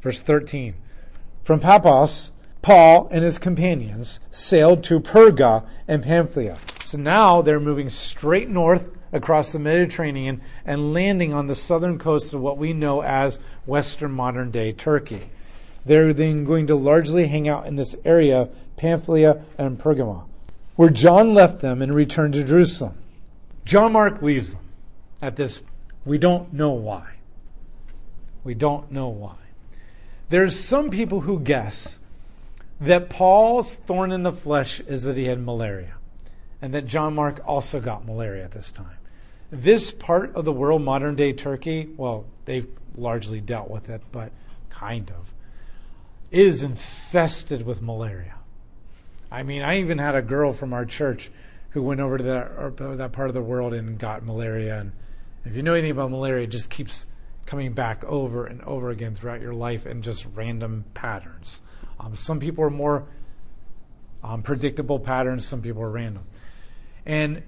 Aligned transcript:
Verse 0.00 0.22
13. 0.22 0.74
From 1.44 1.60
Paphos, 1.60 2.32
Paul 2.62 3.08
and 3.10 3.24
his 3.24 3.38
companions 3.38 4.20
sailed 4.30 4.84
to 4.84 5.00
Perga 5.00 5.64
and 5.86 6.02
Pamphylia. 6.02 6.58
So 6.84 6.98
now 6.98 7.42
they're 7.42 7.60
moving 7.60 7.88
straight 7.88 8.48
north 8.48 8.90
across 9.12 9.52
the 9.52 9.58
Mediterranean 9.58 10.40
and 10.64 10.92
landing 10.92 11.32
on 11.32 11.46
the 11.46 11.54
southern 11.54 11.98
coast 11.98 12.34
of 12.34 12.40
what 12.40 12.58
we 12.58 12.72
know 12.72 13.02
as 13.02 13.40
western 13.66 14.12
modern 14.12 14.50
day 14.50 14.72
Turkey. 14.72 15.30
They're 15.84 16.12
then 16.12 16.44
going 16.44 16.66
to 16.66 16.74
largely 16.74 17.26
hang 17.26 17.48
out 17.48 17.66
in 17.66 17.76
this 17.76 17.96
area, 18.04 18.50
Pamphylia 18.76 19.42
and 19.56 19.78
Pergama, 19.78 20.26
where 20.76 20.90
John 20.90 21.32
left 21.32 21.60
them 21.60 21.80
and 21.80 21.94
returned 21.94 22.34
to 22.34 22.44
Jerusalem. 22.44 22.98
John 23.64 23.92
Mark 23.92 24.20
leaves 24.20 24.52
them 24.52 24.62
at 25.22 25.36
this. 25.36 25.62
We 26.04 26.18
don't 26.18 26.52
know 26.52 26.72
why. 26.72 27.16
We 28.44 28.54
don't 28.54 28.90
know 28.92 29.08
why. 29.08 29.36
There's 30.30 30.58
some 30.58 30.90
people 30.90 31.20
who 31.20 31.40
guess 31.40 31.98
that 32.80 33.08
Paul's 33.08 33.76
thorn 33.76 34.12
in 34.12 34.22
the 34.22 34.32
flesh 34.32 34.80
is 34.80 35.04
that 35.04 35.16
he 35.16 35.24
had 35.24 35.40
malaria, 35.40 35.94
and 36.60 36.74
that 36.74 36.86
John 36.86 37.14
Mark 37.14 37.40
also 37.46 37.80
got 37.80 38.06
malaria 38.06 38.44
at 38.44 38.52
this 38.52 38.70
time. 38.70 38.98
This 39.50 39.90
part 39.90 40.34
of 40.36 40.44
the 40.44 40.52
world, 40.52 40.82
modern 40.82 41.16
day 41.16 41.32
Turkey, 41.32 41.88
well, 41.96 42.26
they've 42.44 42.68
largely 42.94 43.40
dealt 43.40 43.70
with 43.70 43.88
it, 43.88 44.02
but 44.12 44.32
kind 44.68 45.10
of, 45.10 45.32
is 46.30 46.62
infested 46.62 47.64
with 47.64 47.80
malaria. 47.80 48.34
I 49.30 49.42
mean, 49.42 49.62
I 49.62 49.80
even 49.80 49.98
had 49.98 50.14
a 50.14 50.22
girl 50.22 50.52
from 50.52 50.72
our 50.72 50.84
church 50.84 51.30
who 51.70 51.82
went 51.82 52.00
over 52.00 52.18
to 52.18 52.24
that, 52.24 52.76
that 52.98 53.12
part 53.12 53.28
of 53.28 53.34
the 53.34 53.42
world 53.42 53.74
and 53.74 53.98
got 53.98 54.24
malaria. 54.24 54.78
And 54.80 54.92
if 55.44 55.54
you 55.56 55.62
know 55.62 55.74
anything 55.74 55.90
about 55.90 56.10
malaria, 56.10 56.44
it 56.44 56.50
just 56.50 56.70
keeps 56.70 57.06
coming 57.48 57.72
back 57.72 58.04
over 58.04 58.44
and 58.44 58.60
over 58.62 58.90
again 58.90 59.14
throughout 59.14 59.40
your 59.40 59.54
life 59.54 59.86
in 59.86 60.02
just 60.02 60.26
random 60.34 60.84
patterns. 60.92 61.62
Um, 61.98 62.14
some 62.14 62.40
people 62.40 62.62
are 62.62 62.70
more 62.70 63.08
um, 64.22 64.42
predictable 64.42 65.00
patterns, 65.00 65.46
some 65.46 65.62
people 65.62 65.80
are 65.80 65.90
random. 65.90 66.24
And 67.06 67.42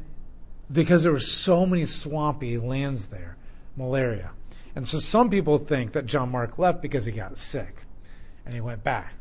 because 0.72 1.02
there 1.02 1.12
were 1.12 1.20
so 1.20 1.66
many 1.66 1.84
swampy 1.84 2.56
lands 2.56 3.04
there, 3.04 3.36
malaria. 3.76 4.32
And 4.74 4.88
so 4.88 4.98
some 4.98 5.28
people 5.28 5.58
think 5.58 5.92
that 5.92 6.06
John 6.06 6.30
Mark 6.30 6.58
left 6.58 6.80
because 6.80 7.04
he 7.04 7.12
got 7.12 7.36
sick 7.36 7.84
and 8.46 8.54
he 8.54 8.60
went 8.62 8.82
back. 8.82 9.12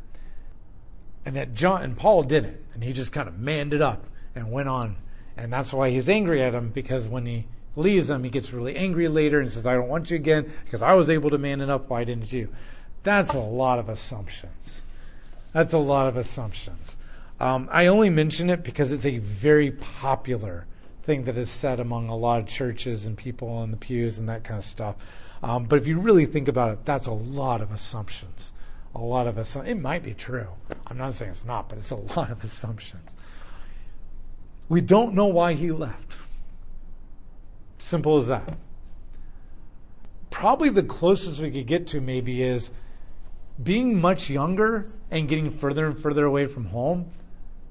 And 1.25 1.35
that 1.35 1.53
John 1.53 1.81
and 1.81 1.97
Paul 1.97 2.23
didn't. 2.23 2.57
And 2.73 2.85
he 2.85 2.93
just 2.93 3.11
kind 3.11 3.27
of 3.27 3.37
manned 3.37 3.73
it 3.73 3.81
up 3.81 4.05
and 4.33 4.49
went 4.49 4.69
on. 4.69 4.95
And 5.35 5.51
that's 5.51 5.73
why 5.73 5.89
he's 5.89 6.07
angry 6.07 6.41
at 6.41 6.53
him 6.53 6.69
because 6.69 7.05
when 7.05 7.25
he 7.25 7.47
leaves 7.75 8.07
them, 8.07 8.23
he 8.23 8.29
gets 8.29 8.51
really 8.51 8.75
angry 8.75 9.07
later 9.07 9.39
and 9.39 9.51
says, 9.51 9.67
I 9.67 9.73
don't 9.73 9.87
want 9.87 10.09
you 10.09 10.15
again 10.15 10.51
because 10.65 10.81
I 10.81 10.93
was 10.93 11.09
able 11.09 11.29
to 11.29 11.37
man 11.37 11.61
it 11.61 11.69
up. 11.69 11.89
Why 11.89 12.03
didn't 12.03 12.33
you? 12.33 12.49
That's 13.03 13.33
a 13.33 13.39
lot 13.39 13.79
of 13.79 13.89
assumptions. 13.89 14.83
That's 15.53 15.73
a 15.73 15.79
lot 15.79 16.07
of 16.07 16.17
assumptions. 16.17 16.97
Um, 17.39 17.69
I 17.71 17.87
only 17.87 18.09
mention 18.09 18.49
it 18.49 18.63
because 18.63 18.91
it's 18.91 19.05
a 19.05 19.17
very 19.19 19.71
popular 19.71 20.65
thing 21.03 21.23
that 21.23 21.37
is 21.37 21.49
said 21.49 21.79
among 21.79 22.09
a 22.09 22.15
lot 22.15 22.41
of 22.41 22.47
churches 22.47 23.05
and 23.05 23.17
people 23.17 23.63
in 23.63 23.71
the 23.71 23.77
pews 23.77 24.19
and 24.19 24.27
that 24.27 24.43
kind 24.43 24.57
of 24.57 24.65
stuff. 24.65 24.95
Um, 25.41 25.65
but 25.65 25.77
if 25.77 25.87
you 25.87 25.99
really 25.99 26.25
think 26.25 26.47
about 26.47 26.73
it, 26.73 26.85
that's 26.85 27.07
a 27.07 27.13
lot 27.13 27.61
of 27.61 27.71
assumptions. 27.71 28.51
A 28.93 28.99
lot 28.99 29.25
of 29.25 29.37
assumptions. 29.37 29.77
It 29.77 29.81
might 29.81 30.03
be 30.03 30.13
true. 30.13 30.49
I'm 30.85 30.97
not 30.97 31.13
saying 31.13 31.31
it's 31.31 31.45
not, 31.45 31.69
but 31.69 31.77
it's 31.77 31.91
a 31.91 31.95
lot 32.17 32.29
of 32.29 32.43
assumptions. 32.43 33.15
We 34.67 34.81
don't 34.81 35.15
know 35.15 35.27
why 35.27 35.53
he 35.53 35.71
left. 35.71 36.15
Simple 37.79 38.17
as 38.17 38.27
that. 38.27 38.57
Probably 40.29 40.69
the 40.69 40.83
closest 40.83 41.39
we 41.39 41.49
could 41.49 41.65
get 41.65 41.87
to 41.87 42.01
maybe 42.01 42.43
is 42.43 42.71
being 43.61 43.99
much 43.99 44.29
younger 44.29 44.89
and 45.09 45.27
getting 45.27 45.49
further 45.49 45.87
and 45.87 45.99
further 45.99 46.25
away 46.25 46.45
from 46.45 46.65
home. 46.65 47.11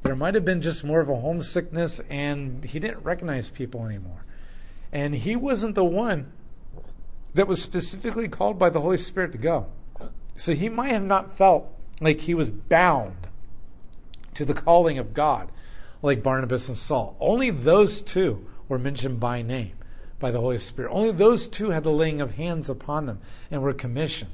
There 0.02 0.16
might 0.16 0.34
have 0.34 0.44
been 0.44 0.62
just 0.62 0.84
more 0.84 1.00
of 1.00 1.08
a 1.08 1.16
homesickness, 1.16 2.00
and 2.10 2.64
he 2.64 2.78
didn't 2.78 3.04
recognize 3.04 3.50
people 3.50 3.84
anymore. 3.84 4.24
And 4.92 5.14
he 5.14 5.36
wasn't 5.36 5.74
the 5.74 5.84
one 5.84 6.32
that 7.34 7.46
was 7.46 7.62
specifically 7.62 8.28
called 8.28 8.58
by 8.58 8.70
the 8.70 8.80
Holy 8.80 8.96
Spirit 8.96 9.32
to 9.32 9.38
go. 9.38 9.66
So 10.36 10.54
he 10.54 10.68
might 10.68 10.92
have 10.92 11.02
not 11.02 11.36
felt 11.36 11.70
like 12.00 12.22
he 12.22 12.34
was 12.34 12.48
bound 12.48 13.28
to 14.34 14.44
the 14.44 14.54
calling 14.54 14.98
of 14.98 15.12
God 15.14 15.50
like 16.00 16.22
Barnabas 16.22 16.68
and 16.68 16.78
Saul. 16.78 17.16
Only 17.20 17.50
those 17.50 18.00
two 18.00 18.46
were 18.68 18.78
mentioned 18.78 19.20
by 19.20 19.42
name 19.42 19.77
by 20.18 20.30
the 20.30 20.40
Holy 20.40 20.58
Spirit. 20.58 20.90
Only 20.90 21.12
those 21.12 21.48
two 21.48 21.70
had 21.70 21.84
the 21.84 21.90
laying 21.90 22.20
of 22.20 22.34
hands 22.34 22.68
upon 22.68 23.06
them 23.06 23.20
and 23.50 23.62
were 23.62 23.72
commissioned. 23.72 24.32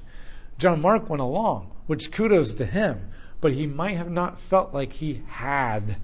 John 0.59 0.81
Mark 0.81 1.09
went 1.11 1.23
along, 1.23 1.73
which 1.87 2.13
kudos 2.13 2.55
to 2.55 2.67
him, 2.67 3.11
but 3.41 3.55
he 3.55 3.67
might 3.67 3.97
have 3.97 4.11
not 4.11 4.41
felt 4.41 4.73
like 4.73 4.95
he 4.95 5.23
had 5.27 5.97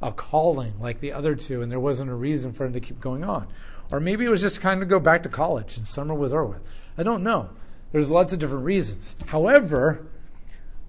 a 0.00 0.12
calling 0.12 0.74
like 0.80 1.00
the 1.00 1.12
other 1.12 1.34
two, 1.34 1.60
and 1.60 1.70
there 1.70 1.80
wasn't 1.80 2.10
a 2.10 2.14
reason 2.14 2.52
for 2.52 2.64
him 2.64 2.72
to 2.72 2.80
keep 2.80 3.00
going 3.00 3.24
on. 3.24 3.48
Or 3.90 4.00
maybe 4.00 4.24
it 4.24 4.30
was 4.30 4.42
just 4.42 4.60
kind 4.60 4.82
of 4.82 4.88
go 4.88 5.00
back 5.00 5.22
to 5.24 5.28
college 5.28 5.76
and 5.76 5.86
summer 5.86 6.14
with 6.14 6.32
with. 6.32 6.60
I 6.96 7.02
don't 7.02 7.22
know. 7.22 7.50
There's 7.92 8.10
lots 8.10 8.32
of 8.32 8.38
different 8.38 8.64
reasons. 8.64 9.16
However, 9.26 10.06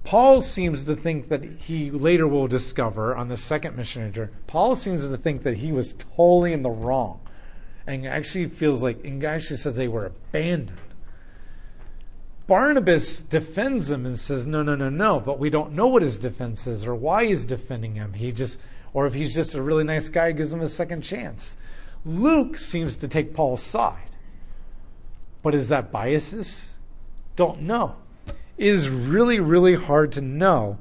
Paul 0.03 0.41
seems 0.41 0.83
to 0.83 0.95
think 0.95 1.29
that 1.29 1.43
he 1.43 1.91
later 1.91 2.27
will 2.27 2.47
discover 2.47 3.15
on 3.15 3.29
the 3.29 3.37
second 3.37 3.75
missionary 3.75 4.11
journey, 4.11 4.31
Paul 4.47 4.75
seems 4.75 5.07
to 5.07 5.17
think 5.17 5.43
that 5.43 5.57
he 5.57 5.71
was 5.71 5.93
totally 5.93 6.53
in 6.53 6.63
the 6.63 6.69
wrong. 6.69 7.21
And 7.89 8.05
actually 8.05 8.45
feels 8.49 8.83
like, 8.83 9.03
and 9.03 9.23
actually 9.23 9.57
says 9.57 9.73
they 9.73 9.87
were 9.87 10.05
abandoned. 10.05 10.77
Barnabas 12.45 13.19
defends 13.19 13.89
him 13.89 14.05
and 14.05 14.19
says, 14.19 14.45
no, 14.45 14.61
no, 14.61 14.75
no, 14.75 14.89
no, 14.89 15.19
but 15.19 15.39
we 15.39 15.49
don't 15.49 15.73
know 15.73 15.87
what 15.87 16.03
his 16.03 16.19
defense 16.19 16.67
is 16.67 16.85
or 16.85 16.93
why 16.93 17.25
he's 17.25 17.45
defending 17.45 17.95
him. 17.95 18.13
He 18.13 18.31
just, 18.31 18.59
or 18.93 19.07
if 19.07 19.15
he's 19.15 19.33
just 19.33 19.55
a 19.55 19.61
really 19.63 19.83
nice 19.83 20.07
guy, 20.07 20.31
gives 20.33 20.53
him 20.53 20.61
a 20.61 20.69
second 20.69 21.01
chance. 21.01 21.57
Luke 22.05 22.57
seems 22.57 22.95
to 22.97 23.07
take 23.07 23.33
Paul's 23.33 23.63
side. 23.63 24.11
But 25.41 25.55
is 25.55 25.69
that 25.69 25.91
biases? 25.91 26.75
Don't 27.35 27.63
know. 27.63 27.95
It 28.55 28.67
is 28.67 28.87
really, 28.87 29.39
really 29.39 29.73
hard 29.73 30.11
to 30.11 30.21
know. 30.21 30.77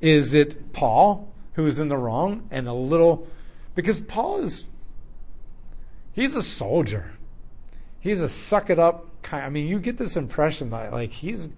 Is 0.00 0.34
it 0.34 0.72
Paul 0.72 1.32
who's 1.52 1.78
in 1.78 1.86
the 1.86 1.96
wrong 1.96 2.48
and 2.50 2.66
a 2.66 2.72
little 2.72 3.28
because 3.76 4.00
Paul 4.00 4.40
is 4.40 4.64
he's 6.12 6.34
a 6.34 6.42
soldier. 6.42 7.12
He's 8.00 8.20
a 8.20 8.28
suck 8.28 8.70
it 8.70 8.78
up 8.78 9.22
kind. 9.22 9.44
I 9.44 9.48
mean, 9.48 9.66
you 9.66 9.78
get 9.78 9.96
this 9.96 10.16
impression 10.16 10.70
that 10.70 10.92
like 10.92 11.12
he's, 11.12 11.48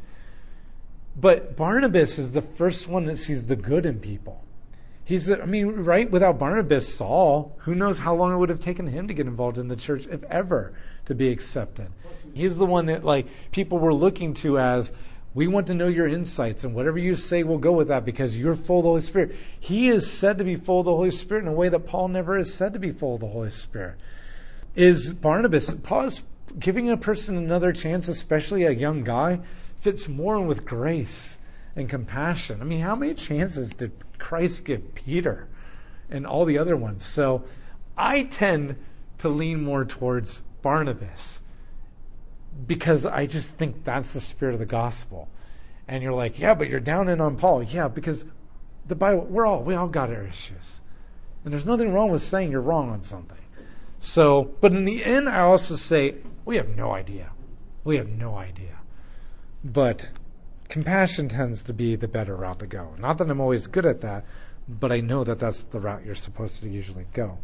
but 1.16 1.56
Barnabas 1.56 2.18
is 2.18 2.32
the 2.32 2.42
first 2.42 2.88
one 2.88 3.06
that 3.06 3.16
sees 3.16 3.46
the 3.46 3.56
good 3.56 3.86
in 3.86 4.00
people. 4.00 4.44
He's 5.04 5.26
the, 5.26 5.42
I 5.42 5.46
mean, 5.46 5.68
right? 5.68 6.10
Without 6.10 6.38
Barnabas, 6.38 6.94
Saul, 6.94 7.54
who 7.60 7.74
knows 7.74 7.98
how 7.98 8.14
long 8.14 8.32
it 8.32 8.38
would 8.38 8.48
have 8.48 8.60
taken 8.60 8.86
him 8.86 9.06
to 9.08 9.14
get 9.14 9.26
involved 9.26 9.58
in 9.58 9.68
the 9.68 9.76
church, 9.76 10.06
if 10.06 10.22
ever, 10.24 10.72
to 11.04 11.14
be 11.14 11.28
accepted. 11.28 11.88
He's 12.32 12.56
the 12.56 12.66
one 12.66 12.86
that 12.86 13.04
like 13.04 13.26
people 13.52 13.78
were 13.78 13.92
looking 13.92 14.32
to 14.34 14.58
as 14.58 14.92
we 15.34 15.46
want 15.46 15.66
to 15.66 15.74
know 15.74 15.88
your 15.88 16.06
insights, 16.06 16.62
and 16.64 16.74
whatever 16.74 16.96
you 16.96 17.16
say, 17.16 17.42
we'll 17.42 17.58
go 17.58 17.72
with 17.72 17.88
that 17.88 18.04
because 18.04 18.36
you're 18.36 18.54
full 18.54 18.78
of 18.78 18.84
the 18.84 18.88
Holy 18.90 19.00
Spirit. 19.00 19.36
He 19.58 19.88
is 19.88 20.10
said 20.10 20.38
to 20.38 20.44
be 20.44 20.56
full 20.56 20.80
of 20.80 20.86
the 20.86 20.94
Holy 20.94 21.10
Spirit 21.10 21.42
in 21.42 21.48
a 21.48 21.52
way 21.52 21.68
that 21.68 21.80
Paul 21.80 22.08
never 22.08 22.38
is 22.38 22.54
said 22.54 22.72
to 22.72 22.78
be 22.78 22.92
full 22.92 23.14
of 23.14 23.20
the 23.20 23.26
Holy 23.26 23.50
Spirit. 23.50 23.96
Is 24.74 25.12
Barnabas, 25.12 25.72
Paul's 25.74 26.22
giving 26.58 26.90
a 26.90 26.96
person 26.96 27.36
another 27.36 27.72
chance, 27.72 28.08
especially 28.08 28.64
a 28.64 28.70
young 28.70 29.04
guy, 29.04 29.40
fits 29.80 30.08
more 30.08 30.40
with 30.40 30.64
grace 30.64 31.38
and 31.76 31.88
compassion. 31.88 32.60
I 32.60 32.64
mean, 32.64 32.80
how 32.80 32.96
many 32.96 33.14
chances 33.14 33.70
did 33.70 33.92
Christ 34.18 34.64
give 34.64 34.94
Peter 34.94 35.48
and 36.10 36.26
all 36.26 36.44
the 36.44 36.58
other 36.58 36.76
ones? 36.76 37.04
So 37.04 37.44
I 37.96 38.22
tend 38.22 38.76
to 39.18 39.28
lean 39.28 39.62
more 39.62 39.84
towards 39.84 40.42
Barnabas 40.62 41.42
because 42.66 43.04
I 43.04 43.26
just 43.26 43.50
think 43.50 43.84
that's 43.84 44.12
the 44.12 44.20
spirit 44.20 44.54
of 44.54 44.60
the 44.60 44.66
gospel. 44.66 45.28
And 45.86 46.02
you're 46.02 46.12
like, 46.12 46.38
yeah, 46.38 46.54
but 46.54 46.68
you're 46.68 46.80
down 46.80 47.08
in 47.08 47.20
on 47.20 47.36
Paul. 47.36 47.62
Yeah, 47.62 47.88
because 47.88 48.24
the 48.86 48.94
Bible, 48.94 49.26
we're 49.26 49.46
all, 49.46 49.62
we 49.62 49.74
all 49.74 49.88
got 49.88 50.10
our 50.10 50.24
issues. 50.24 50.80
And 51.44 51.52
there's 51.52 51.66
nothing 51.66 51.92
wrong 51.92 52.10
with 52.10 52.22
saying 52.22 52.50
you're 52.50 52.60
wrong 52.60 52.90
on 52.90 53.02
something. 53.02 53.38
So, 54.04 54.54
but 54.60 54.72
in 54.72 54.84
the 54.84 55.02
end, 55.02 55.30
I 55.30 55.40
also 55.40 55.76
say, 55.76 56.16
we 56.44 56.56
have 56.56 56.68
no 56.68 56.92
idea. 56.92 57.30
We 57.84 57.96
have 57.96 58.10
no 58.10 58.36
idea. 58.36 58.80
But 59.64 60.10
compassion 60.68 61.30
tends 61.30 61.64
to 61.64 61.72
be 61.72 61.96
the 61.96 62.06
better 62.06 62.36
route 62.36 62.58
to 62.58 62.66
go. 62.66 62.94
Not 62.98 63.16
that 63.16 63.30
I'm 63.30 63.40
always 63.40 63.66
good 63.66 63.86
at 63.86 64.02
that, 64.02 64.26
but 64.68 64.92
I 64.92 65.00
know 65.00 65.24
that 65.24 65.38
that's 65.38 65.62
the 65.64 65.80
route 65.80 66.04
you're 66.04 66.14
supposed 66.14 66.62
to 66.62 66.68
usually 66.68 67.06
go. 67.14 67.38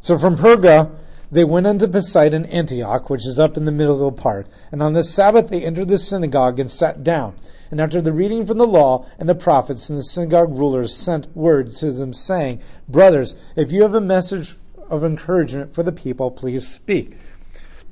So 0.00 0.18
from 0.18 0.36
Perga, 0.36 0.94
they 1.30 1.44
went 1.44 1.66
unto 1.66 1.86
Pisidian 1.86 2.46
Antioch, 2.52 3.08
which 3.08 3.26
is 3.26 3.40
up 3.40 3.56
in 3.56 3.64
the 3.64 3.72
middle 3.72 4.06
of 4.06 4.14
the 4.14 4.22
park. 4.22 4.46
And 4.70 4.82
on 4.82 4.92
the 4.92 5.04
Sabbath 5.04 5.48
they 5.48 5.64
entered 5.64 5.88
the 5.88 5.96
synagogue 5.96 6.60
and 6.60 6.70
sat 6.70 7.02
down. 7.02 7.36
And 7.70 7.80
after 7.80 8.02
the 8.02 8.12
reading 8.12 8.44
from 8.44 8.58
the 8.58 8.66
law 8.66 9.06
and 9.18 9.26
the 9.26 9.34
prophets, 9.34 9.88
and 9.88 9.98
the 9.98 10.04
synagogue 10.04 10.50
rulers 10.50 10.94
sent 10.94 11.34
word 11.34 11.72
to 11.76 11.90
them, 11.92 12.12
saying, 12.12 12.60
Brothers, 12.86 13.36
if 13.56 13.72
you 13.72 13.80
have 13.80 13.94
a 13.94 14.00
message 14.02 14.56
of 14.92 15.04
encouragement 15.04 15.74
for 15.74 15.82
the 15.82 15.90
people, 15.90 16.30
please 16.30 16.68
speak. 16.68 17.16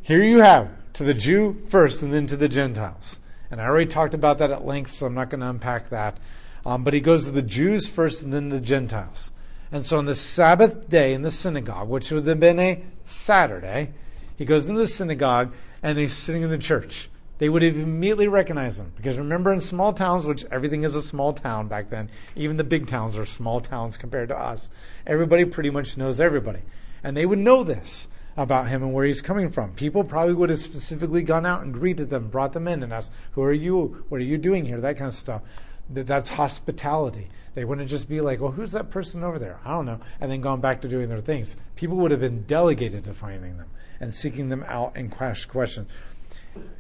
Here 0.03 0.23
you 0.23 0.41
have 0.41 0.69
to 0.93 1.03
the 1.03 1.15
Jew 1.15 1.57
first 1.69 2.03
and 2.03 2.13
then 2.13 2.27
to 2.27 2.37
the 2.37 2.49
Gentiles. 2.49 3.21
And 3.51 3.61
I 3.61 3.65
already 3.65 3.87
talked 3.87 4.13
about 4.13 4.37
that 4.39 4.51
at 4.51 4.67
length, 4.67 4.93
so 4.93 5.07
I'm 5.07 5.15
not 5.15 5.31
going 5.31 5.41
to 5.41 5.49
unpack 5.49 5.89
that. 5.89 6.19
Um, 6.65 6.85
but 6.85 6.93
he 6.93 7.01
goes 7.01 7.25
to 7.25 7.31
the 7.31 7.41
Jews 7.41 7.89
first 7.89 8.23
and 8.23 8.35
then 8.35 8.51
the 8.51 8.61
Gentiles. 8.61 9.33
And 9.73 9.85
so 9.85 9.97
on 9.97 10.05
the 10.05 10.15
Sabbath 10.15 10.91
day 10.91 11.15
in 11.15 11.23
the 11.23 11.31
synagogue, 11.31 11.89
which 11.89 12.11
would 12.11 12.27
have 12.27 12.39
been 12.39 12.61
a 12.61 12.85
Saturday, 13.07 13.95
he 14.37 14.45
goes 14.45 14.69
into 14.69 14.81
the 14.81 14.87
synagogue 14.87 15.55
and 15.83 15.99
he's 15.99 16.13
sitting 16.13 16.43
in 16.43 16.51
the 16.51 16.59
church. 16.59 17.09
They 17.39 17.49
would 17.49 17.63
have 17.63 17.77
immediately 17.77 18.29
recognized 18.29 18.79
him. 18.79 18.93
Because 18.95 19.17
remember, 19.17 19.51
in 19.51 19.61
small 19.61 19.95
towns, 19.95 20.27
which 20.27 20.45
everything 20.51 20.85
is 20.85 20.95
a 20.95 21.01
small 21.01 21.33
town 21.33 21.69
back 21.69 21.89
then, 21.89 22.11
even 22.37 22.59
the 22.59 22.65
big 22.65 22.87
towns 22.89 23.17
are 23.17 23.25
small 23.25 23.63
towns 23.63 23.97
compared 23.97 24.29
to 24.29 24.39
us, 24.39 24.69
everybody 25.07 25.47
pretty 25.47 25.71
much 25.71 25.97
knows 25.97 26.21
everybody. 26.21 26.61
And 27.03 27.17
they 27.17 27.27
would 27.27 27.39
know 27.39 27.63
this 27.65 28.09
about 28.37 28.69
him 28.69 28.83
and 28.83 28.93
where 28.93 29.05
he's 29.05 29.23
coming 29.23 29.51
from. 29.51 29.73
People 29.73 30.05
probably 30.05 30.35
would 30.35 30.51
have 30.51 30.59
specifically 30.59 31.23
gone 31.23 31.45
out 31.45 31.63
and 31.63 31.73
greeted 31.73 32.11
them, 32.11 32.29
brought 32.29 32.53
them 32.53 32.69
in, 32.69 32.83
and 32.83 32.93
asked, 32.93 33.11
Who 33.33 33.43
are 33.43 33.53
you? 33.53 34.05
What 34.09 34.21
are 34.21 34.25
you 34.25 34.39
doing 34.39 34.65
here? 34.65 34.81
That 34.81 34.97
kind 34.97 35.09
of 35.09 35.15
stuff. 35.15 35.43
That's 35.89 36.31
hospitality. 36.31 37.29
They 37.55 37.65
wouldn't 37.65 37.91
just 37.91 38.09
be 38.09 38.21
like, 38.21 38.41
well, 38.41 38.53
who's 38.53 38.73
that 38.73 38.91
person 38.91 39.25
over 39.25 39.39
there? 39.39 39.59
I 39.65 39.71
don't 39.71 39.87
know. 39.87 40.01
And 40.21 40.31
then 40.31 40.41
gone 40.41 40.61
back 40.61 40.83
to 40.83 40.89
doing 40.89 41.09
their 41.09 41.21
things. 41.21 41.57
People 41.75 41.97
would 41.99 42.13
have 42.13 42.21
been 42.21 42.45
delegated 42.45 43.05
to 43.05 43.15
finding 43.15 43.57
them 43.57 43.69
and 43.99 44.15
seeking 44.15 44.49
them 44.49 44.65
out 44.69 44.93
and 44.95 45.11
questions. 45.11 45.89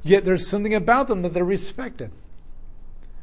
Yet 0.03 0.25
there's 0.25 0.49
something 0.49 0.75
about 0.75 1.09
them 1.09 1.23
that 1.23 1.35
they're 1.35 1.45
respected. 1.45 2.13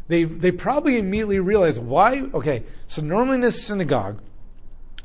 They, 0.07 0.23
they 0.23 0.51
probably 0.51 0.97
immediately 0.97 1.39
realize 1.39 1.79
why. 1.79 2.21
Okay, 2.33 2.63
so 2.85 3.01
normally 3.01 3.35
in 3.35 3.43
a 3.43 3.51
synagogue, 3.51 4.21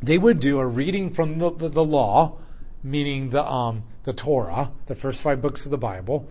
they 0.03 0.19
would 0.19 0.41
do 0.41 0.59
a 0.59 0.67
reading 0.67 1.11
from 1.11 1.39
the, 1.39 1.51
the, 1.51 1.69
the 1.69 1.85
law, 1.85 2.39
meaning 2.83 3.31
the, 3.31 3.45
um, 3.45 3.85
the 4.05 4.13
Torah, 4.13 4.73
the 4.87 4.95
first 4.95 5.23
five 5.23 5.41
books 5.41 5.65
of 5.65 5.71
the 5.71 5.79
Bible 5.79 6.29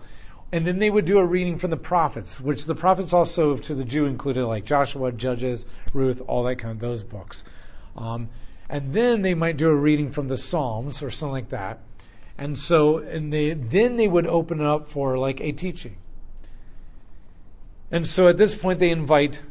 and 0.52 0.68
then 0.68 0.80
they 0.80 0.90
would 0.90 1.06
do 1.06 1.18
a 1.18 1.26
reading 1.26 1.58
from 1.58 1.70
the 1.70 1.78
prophets, 1.78 2.42
which 2.42 2.66
the 2.66 2.76
prophets 2.76 3.14
also 3.14 3.56
to 3.56 3.74
the 3.74 3.86
Jew 3.86 4.06
included 4.06 4.46
like 4.46 4.66
Joshua, 4.66 5.12
Judges, 5.12 5.66
Ruth, 5.94 6.22
all 6.28 6.44
that 6.44 6.58
kind 6.58 6.72
of 6.72 6.80
those 6.80 7.04
books. 7.04 7.46
Um, 7.96 8.30
and 8.70 8.94
then 8.94 9.22
they 9.22 9.34
might 9.34 9.58
do 9.58 9.70
a 9.70 9.76
reading 9.76 10.12
from 10.12 10.28
the 10.28 10.38
Psalms 10.38 11.02
or 11.02 11.10
something 11.10 11.32
like 11.32 11.50
that. 11.50 11.80
And 12.38 12.58
so, 12.58 12.98
and 12.98 13.32
they 13.32 13.54
then 13.54 13.96
they 13.96 14.08
would 14.08 14.28
open 14.28 14.60
it 14.60 14.68
up 14.68 14.90
for 14.90 15.18
like 15.18 15.40
a 15.40 15.52
teaching. 15.52 15.98
And 17.90 18.08
so 18.08 18.28
at 18.28 18.38
this 18.38 18.56
point, 18.56 18.80
they 18.80 18.90
invite 18.90 19.44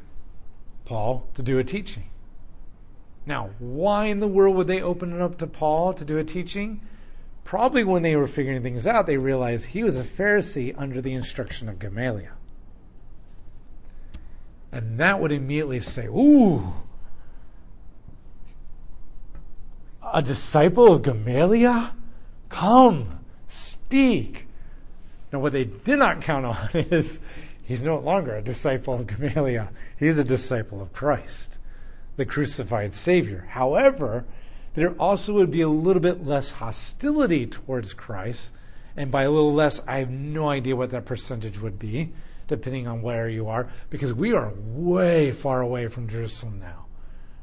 Paul 0.84 1.28
to 1.34 1.43
do 1.43 1.58
a 1.58 1.64
teaching. 1.64 2.10
Now, 3.26 3.50
why 3.58 4.06
in 4.06 4.20
the 4.20 4.28
world 4.28 4.56
would 4.56 4.67
they 4.67 4.81
open 4.81 5.12
it 5.12 5.20
up 5.20 5.38
to 5.38 5.46
Paul 5.46 5.93
to 5.94 6.05
do 6.05 6.19
a 6.19 6.25
teaching? 6.25 6.81
Probably 7.44 7.84
when 7.84 8.02
they 8.02 8.17
were 8.17 8.26
figuring 8.26 8.62
things 8.62 8.87
out, 8.87 9.06
they 9.06 9.17
realized 9.17 9.67
he 9.67 9.84
was 9.84 9.99
a 9.99 10.05
Pharisee 10.05 10.75
under 10.78 11.00
the 11.00 11.12
instruction 11.12 11.69
of 11.69 11.78
Gamaliel. 11.78 12.32
And 14.72 14.99
that 14.99 15.20
would 15.20 15.32
immediately 15.32 15.81
say, 15.81 16.06
Ooh, 16.06 16.72
a 20.12 20.23
disciple 20.23 20.93
of 20.93 21.02
Gamaliel? 21.02 21.90
Come, 22.49 23.20
speak. 23.49 24.46
Now, 25.32 25.40
what 25.40 25.52
they 25.52 25.64
did 25.64 25.99
not 25.99 26.23
count 26.23 26.46
on 26.46 26.69
is 26.75 27.20
he's 27.62 27.82
no 27.82 27.99
longer 27.99 28.37
a 28.37 28.43
disciple 28.43 28.94
of 28.94 29.06
Gamaliel. 29.06 29.69
He's 29.99 30.19
a 30.19 30.25
disciple 30.25 30.81
of 30.81 30.93
Christ, 30.93 31.58
the 32.20 32.26
crucified 32.26 32.93
Savior. 32.93 33.49
However, 33.49 34.26
there 34.75 34.93
also 35.00 35.32
would 35.32 35.50
be 35.50 35.62
a 35.62 35.69
little 35.70 36.02
bit 36.02 36.26
less 36.26 36.50
hostility 36.50 37.46
towards 37.46 37.94
Christ. 37.94 38.52
And 38.94 39.11
by 39.11 39.22
a 39.22 39.31
little 39.31 39.55
less, 39.55 39.81
I 39.87 40.00
have 40.00 40.11
no 40.11 40.50
idea 40.50 40.76
what 40.76 40.90
that 40.90 41.06
percentage 41.06 41.58
would 41.61 41.78
be, 41.78 42.12
depending 42.46 42.87
on 42.87 43.00
where 43.00 43.26
you 43.26 43.49
are, 43.49 43.70
because 43.88 44.12
we 44.12 44.34
are 44.34 44.52
way 44.55 45.32
far 45.32 45.62
away 45.62 45.88
from 45.88 46.11
Jerusalem 46.11 46.61
now. 46.61 46.84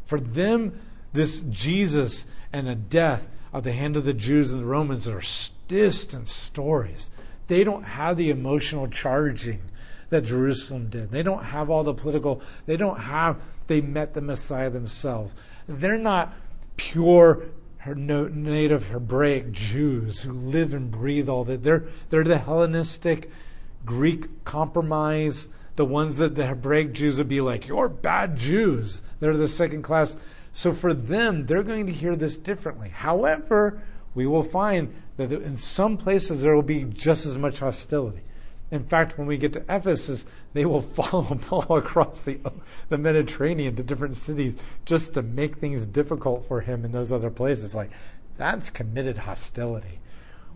For 0.06 0.19
them, 0.19 0.80
this 1.12 1.41
Jesus 1.50 2.27
and 2.53 2.68
the 2.68 2.75
death 2.75 3.25
at 3.51 3.63
the 3.63 3.71
hand 3.71 3.97
of 3.97 4.06
the 4.06 4.13
Jews 4.13 4.51
and 4.51 4.62
the 4.62 4.68
Romans 4.68 5.07
are 5.07 5.23
distant 5.68 6.27
stories. 6.27 7.09
They 7.47 7.63
don't 7.63 7.81
have 7.81 8.15
the 8.15 8.30
emotional 8.30 8.88
charging 8.88 9.63
that 10.09 10.25
Jerusalem 10.25 10.89
did. 10.89 11.09
They 11.09 11.23
don't 11.23 11.45
have 11.45 11.71
all 11.71 11.83
the 11.83 11.95
political, 11.95 12.44
they 12.68 12.77
don't 12.77 13.00
have, 13.00 13.38
they 13.68 13.81
met 13.81 14.14
the 14.14 14.22
Messiah 14.22 14.69
themselves. 14.69 15.34
They're 15.68 15.98
not 15.98 16.34
pure 16.78 17.44
native 17.96 18.88
Hebraic 18.88 19.52
Jews 19.52 20.22
who 20.22 20.34
live 20.34 20.74
and 20.74 20.92
breathe 20.92 21.30
all 21.30 21.46
that. 21.46 21.64
They're, 21.64 21.86
they're 22.10 22.24
the 22.24 22.40
Hellenistic, 22.40 23.31
Greek 23.86 24.44
compromise, 24.44 25.50
the 25.78 25.86
ones 25.86 26.18
that 26.18 26.36
the 26.36 26.48
Hebraic 26.48 26.94
Jews 26.94 27.18
would 27.18 27.28
be 27.28 27.40
like, 27.40 27.68
you're 27.68 27.88
bad 27.88 28.38
Jews. 28.38 29.04
They're 29.19 29.38
the 29.38 29.48
second 29.48 29.84
class. 29.84 30.18
So 30.52 30.74
for 30.74 30.94
them, 30.94 31.46
they're 31.46 31.64
going 31.64 31.86
to 31.86 31.94
hear 31.94 32.16
this 32.16 32.38
differently. 32.38 32.90
However, 32.90 33.81
we 34.16 34.25
will 34.25 34.44
find 34.44 34.94
that 35.18 35.31
in 35.31 35.56
some 35.56 35.98
places 35.98 36.42
there 36.42 36.56
will 36.56 36.64
be 36.64 36.84
just 36.84 37.25
as 37.25 37.38
much 37.38 37.60
hostility. 37.60 38.22
In 38.69 38.84
fact, 38.84 39.18
when 39.18 39.28
we 39.28 39.38
get 39.38 39.54
to 39.54 39.64
Ephesus, 39.69 40.25
they 40.54 40.66
will 40.66 40.81
follow 41.00 41.24
Paul 41.24 41.78
across 41.78 42.24
the, 42.24 42.40
the 42.90 42.98
Mediterranean 42.98 43.75
to 43.75 43.84
different 43.84 44.18
cities 44.18 44.56
just 44.86 45.14
to 45.14 45.22
make 45.22 45.58
things 45.58 45.86
difficult 45.86 46.48
for 46.48 46.62
him 46.62 46.84
in 46.84 46.92
those 46.92 47.12
other 47.12 47.30
places. 47.30 47.74
Like, 47.74 47.92
that's 48.38 48.69
committed 48.69 49.19
hostility 49.19 50.00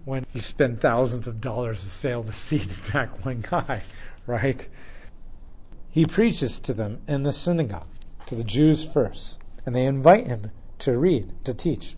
when 0.06 0.25
you 0.34 0.42
spend 0.42 0.81
thousands 0.81 1.28
of 1.28 1.42
dollars 1.42 1.81
to 1.81 1.88
sail 1.88 2.24
the 2.24 2.34
sea 2.34 2.60
to 2.66 2.72
attack 2.72 3.25
one 3.25 3.44
guy, 3.50 3.84
right? 4.25 4.68
He 5.90 6.06
preaches 6.06 6.60
to 6.62 6.74
them 6.74 7.02
in 7.08 7.24
the 7.24 7.34
synagogue, 7.34 7.88
to 8.28 8.36
the 8.36 8.44
Jews 8.44 8.86
first, 8.86 9.40
and 9.66 9.75
they 9.75 9.86
invite 9.86 10.28
him 10.28 10.52
to 10.80 10.98
read, 10.98 11.31
to 11.46 11.54
teach. 11.54 11.96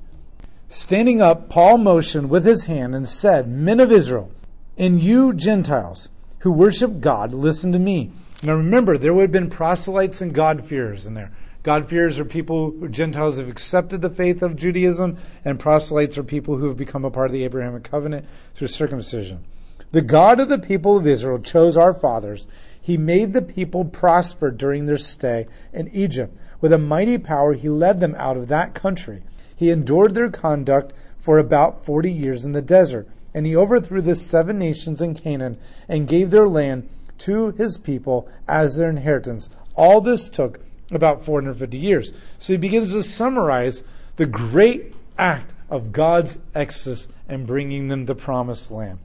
Standing 0.67 1.21
up, 1.21 1.49
Paul 1.49 1.77
motioned 1.77 2.29
with 2.29 2.45
his 2.45 2.65
hand 2.65 2.95
and 2.95 3.07
said, 3.07 3.47
Men 3.47 3.79
of 3.79 3.91
Israel, 3.91 4.31
and 4.77 5.01
you 5.01 5.33
Gentiles 5.33 6.09
who 6.39 6.51
worship 6.51 6.99
God, 6.99 7.33
listen 7.33 7.71
to 7.71 7.79
me. 7.79 8.11
Now 8.43 8.55
remember, 8.55 8.97
there 8.97 9.13
would 9.13 9.21
have 9.21 9.31
been 9.31 9.49
proselytes 9.49 10.19
and 10.19 10.33
God-fearers 10.33 11.05
in 11.05 11.13
there. 11.13 11.31
God-fearers 11.63 12.19
are 12.19 12.25
people, 12.25 12.71
who, 12.71 12.89
Gentiles 12.89 13.37
have 13.37 13.47
accepted 13.47 14.01
the 14.01 14.09
faith 14.09 14.41
of 14.41 14.57
Judaism, 14.57 15.17
and 15.45 15.59
proselytes 15.59 16.17
are 16.17 16.23
people 16.23 16.57
who 16.57 16.67
have 16.67 16.75
become 16.75 17.05
a 17.05 17.11
part 17.11 17.27
of 17.27 17.31
the 17.31 17.45
Abrahamic 17.45 17.85
covenant 17.85 18.25
through 18.53 18.67
circumcision. 18.67 19.45
The 19.93 20.01
God 20.01 20.41
of 20.41 20.49
the 20.49 20.59
people 20.59 20.97
of 20.97 21.07
Israel 21.07 21.39
chose 21.39 21.77
our 21.77 21.93
fathers. 21.93 22.47
He 22.81 22.97
made 22.97 23.31
the 23.31 23.41
people 23.41 23.85
prosper 23.85 24.51
during 24.51 24.87
their 24.87 24.97
stay 24.97 25.47
in 25.71 25.87
Egypt. 25.89 26.35
With 26.59 26.73
a 26.73 26.77
mighty 26.77 27.17
power, 27.17 27.53
he 27.53 27.69
led 27.69 28.01
them 28.01 28.15
out 28.17 28.35
of 28.35 28.49
that 28.49 28.73
country. 28.73 29.23
He 29.55 29.69
endured 29.69 30.15
their 30.15 30.29
conduct 30.29 30.91
for 31.17 31.37
about 31.37 31.85
40 31.85 32.11
years 32.11 32.43
in 32.43 32.51
the 32.51 32.61
desert 32.61 33.07
and 33.33 33.45
he 33.45 33.55
overthrew 33.55 34.01
the 34.01 34.15
seven 34.15 34.59
nations 34.59 35.01
in 35.01 35.15
Canaan 35.15 35.57
and 35.87 36.07
gave 36.07 36.31
their 36.31 36.47
land 36.47 36.89
to 37.19 37.51
his 37.51 37.77
people 37.77 38.27
as 38.47 38.77
their 38.77 38.89
inheritance. 38.89 39.49
All 39.75 40.01
this 40.01 40.29
took 40.29 40.59
about 40.91 41.25
450 41.25 41.77
years. 41.77 42.13
So 42.37 42.53
he 42.53 42.57
begins 42.57 42.93
to 42.93 43.03
summarize 43.03 43.83
the 44.17 44.25
great 44.25 44.93
act 45.17 45.53
of 45.69 45.91
God's 45.91 46.39
exodus 46.53 47.07
and 47.27 47.47
bringing 47.47 47.87
them 47.87 48.05
the 48.05 48.15
promised 48.15 48.71
land. 48.71 48.99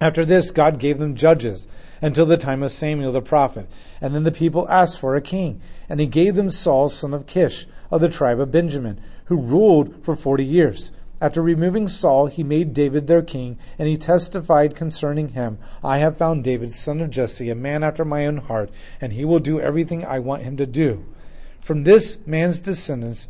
After 0.00 0.24
this, 0.24 0.52
God 0.52 0.78
gave 0.78 0.98
them 0.98 1.16
judges 1.16 1.66
until 2.00 2.26
the 2.26 2.36
time 2.36 2.62
of 2.62 2.70
Samuel 2.70 3.10
the 3.10 3.20
prophet. 3.20 3.68
And 4.00 4.14
then 4.14 4.22
the 4.22 4.30
people 4.30 4.68
asked 4.70 5.00
for 5.00 5.16
a 5.16 5.20
king. 5.20 5.60
And 5.88 5.98
he 5.98 6.06
gave 6.06 6.36
them 6.36 6.50
Saul, 6.50 6.88
son 6.88 7.12
of 7.12 7.26
Kish, 7.26 7.66
of 7.90 8.00
the 8.00 8.08
tribe 8.08 8.38
of 8.38 8.52
Benjamin, 8.52 9.00
who 9.24 9.36
ruled 9.36 10.04
for 10.04 10.14
forty 10.14 10.44
years. 10.44 10.92
After 11.20 11.42
removing 11.42 11.88
Saul, 11.88 12.26
he 12.26 12.44
made 12.44 12.72
David 12.72 13.08
their 13.08 13.22
king, 13.22 13.58
and 13.76 13.88
he 13.88 13.96
testified 13.96 14.76
concerning 14.76 15.30
him 15.30 15.58
I 15.82 15.98
have 15.98 16.16
found 16.16 16.44
David, 16.44 16.74
son 16.74 17.00
of 17.00 17.10
Jesse, 17.10 17.50
a 17.50 17.56
man 17.56 17.82
after 17.82 18.04
my 18.04 18.24
own 18.24 18.36
heart, 18.36 18.70
and 19.00 19.12
he 19.12 19.24
will 19.24 19.40
do 19.40 19.60
everything 19.60 20.04
I 20.04 20.20
want 20.20 20.42
him 20.44 20.56
to 20.58 20.66
do. 20.66 21.04
From 21.60 21.82
this 21.82 22.18
man's 22.24 22.60
descendants, 22.60 23.28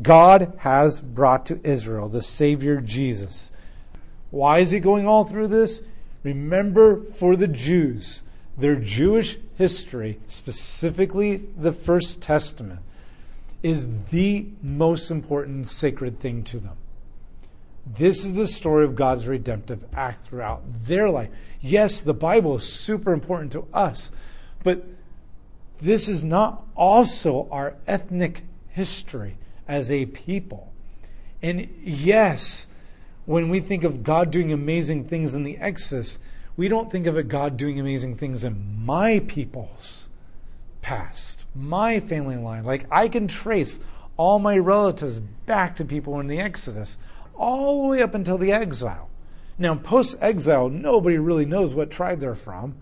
God 0.00 0.54
has 0.58 1.00
brought 1.00 1.44
to 1.46 1.60
Israel 1.62 2.08
the 2.08 2.22
Savior 2.22 2.80
Jesus. 2.80 3.52
Why 4.30 4.60
is 4.60 4.70
he 4.70 4.80
going 4.80 5.06
all 5.06 5.24
through 5.24 5.48
this? 5.48 5.82
Remember 6.22 7.02
for 7.02 7.36
the 7.36 7.46
Jews, 7.46 8.22
their 8.56 8.76
Jewish 8.76 9.38
history, 9.58 10.18
specifically 10.26 11.36
the 11.56 11.72
First 11.72 12.22
Testament, 12.22 12.80
is 13.62 13.86
the 14.10 14.46
most 14.62 15.10
important 15.10 15.68
sacred 15.68 16.20
thing 16.20 16.42
to 16.44 16.58
them. 16.58 16.76
This 17.86 18.24
is 18.24 18.34
the 18.34 18.48
story 18.48 18.84
of 18.84 18.96
God's 18.96 19.28
redemptive 19.28 19.84
act 19.94 20.24
throughout 20.24 20.62
their 20.84 21.08
life. 21.08 21.30
Yes, 21.60 22.00
the 22.00 22.12
Bible 22.14 22.56
is 22.56 22.64
super 22.64 23.12
important 23.12 23.52
to 23.52 23.66
us, 23.72 24.10
but 24.64 24.84
this 25.80 26.08
is 26.08 26.24
not 26.24 26.64
also 26.74 27.48
our 27.50 27.76
ethnic 27.86 28.42
history 28.68 29.36
as 29.68 29.90
a 29.90 30.06
people. 30.06 30.72
And 31.42 31.68
yes, 31.82 32.66
when 33.24 33.48
we 33.48 33.60
think 33.60 33.84
of 33.84 34.02
God 34.02 34.30
doing 34.30 34.52
amazing 34.52 35.04
things 35.04 35.34
in 35.34 35.44
the 35.44 35.56
Exodus, 35.58 36.18
We 36.56 36.68
don't 36.68 36.90
think 36.90 37.06
of 37.06 37.18
it 37.18 37.28
God 37.28 37.56
doing 37.56 37.78
amazing 37.78 38.16
things 38.16 38.42
in 38.42 38.84
my 38.84 39.20
people's 39.20 40.08
past, 40.80 41.44
my 41.54 42.00
family 42.00 42.36
line. 42.36 42.64
Like 42.64 42.86
I 42.90 43.08
can 43.08 43.28
trace 43.28 43.80
all 44.16 44.38
my 44.38 44.56
relatives 44.56 45.18
back 45.18 45.76
to 45.76 45.84
people 45.84 46.18
in 46.18 46.28
the 46.28 46.40
Exodus, 46.40 46.96
all 47.36 47.82
the 47.82 47.88
way 47.88 48.02
up 48.02 48.14
until 48.14 48.38
the 48.38 48.52
exile. 48.52 49.10
Now, 49.58 49.74
post 49.74 50.16
exile, 50.20 50.68
nobody 50.68 51.18
really 51.18 51.46
knows 51.46 51.74
what 51.74 51.90
tribe 51.90 52.20
they're 52.20 52.34
from. 52.34 52.74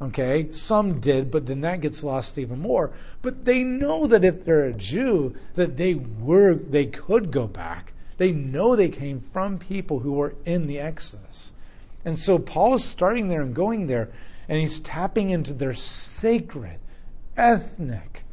Okay, 0.00 0.50
some 0.50 1.00
did, 1.00 1.30
but 1.30 1.46
then 1.46 1.60
that 1.60 1.80
gets 1.80 2.02
lost 2.02 2.36
even 2.36 2.58
more. 2.58 2.90
But 3.22 3.44
they 3.44 3.62
know 3.62 4.08
that 4.08 4.24
if 4.24 4.44
they're 4.44 4.64
a 4.64 4.72
Jew, 4.72 5.36
that 5.54 5.76
they 5.76 5.94
were 5.94 6.54
they 6.54 6.86
could 6.86 7.30
go 7.30 7.46
back. 7.46 7.92
They 8.16 8.32
know 8.32 8.74
they 8.74 8.88
came 8.88 9.20
from 9.32 9.58
people 9.58 10.00
who 10.00 10.12
were 10.12 10.34
in 10.44 10.66
the 10.66 10.80
Exodus. 10.80 11.52
And 12.04 12.18
so 12.18 12.38
Paul 12.38 12.74
is 12.74 12.84
starting 12.84 13.28
there 13.28 13.42
and 13.42 13.54
going 13.54 13.86
there, 13.86 14.10
and 14.48 14.60
he's 14.60 14.80
tapping 14.80 15.30
into 15.30 15.54
their 15.54 15.74
sacred, 15.74 16.80
ethnic, 17.36 18.24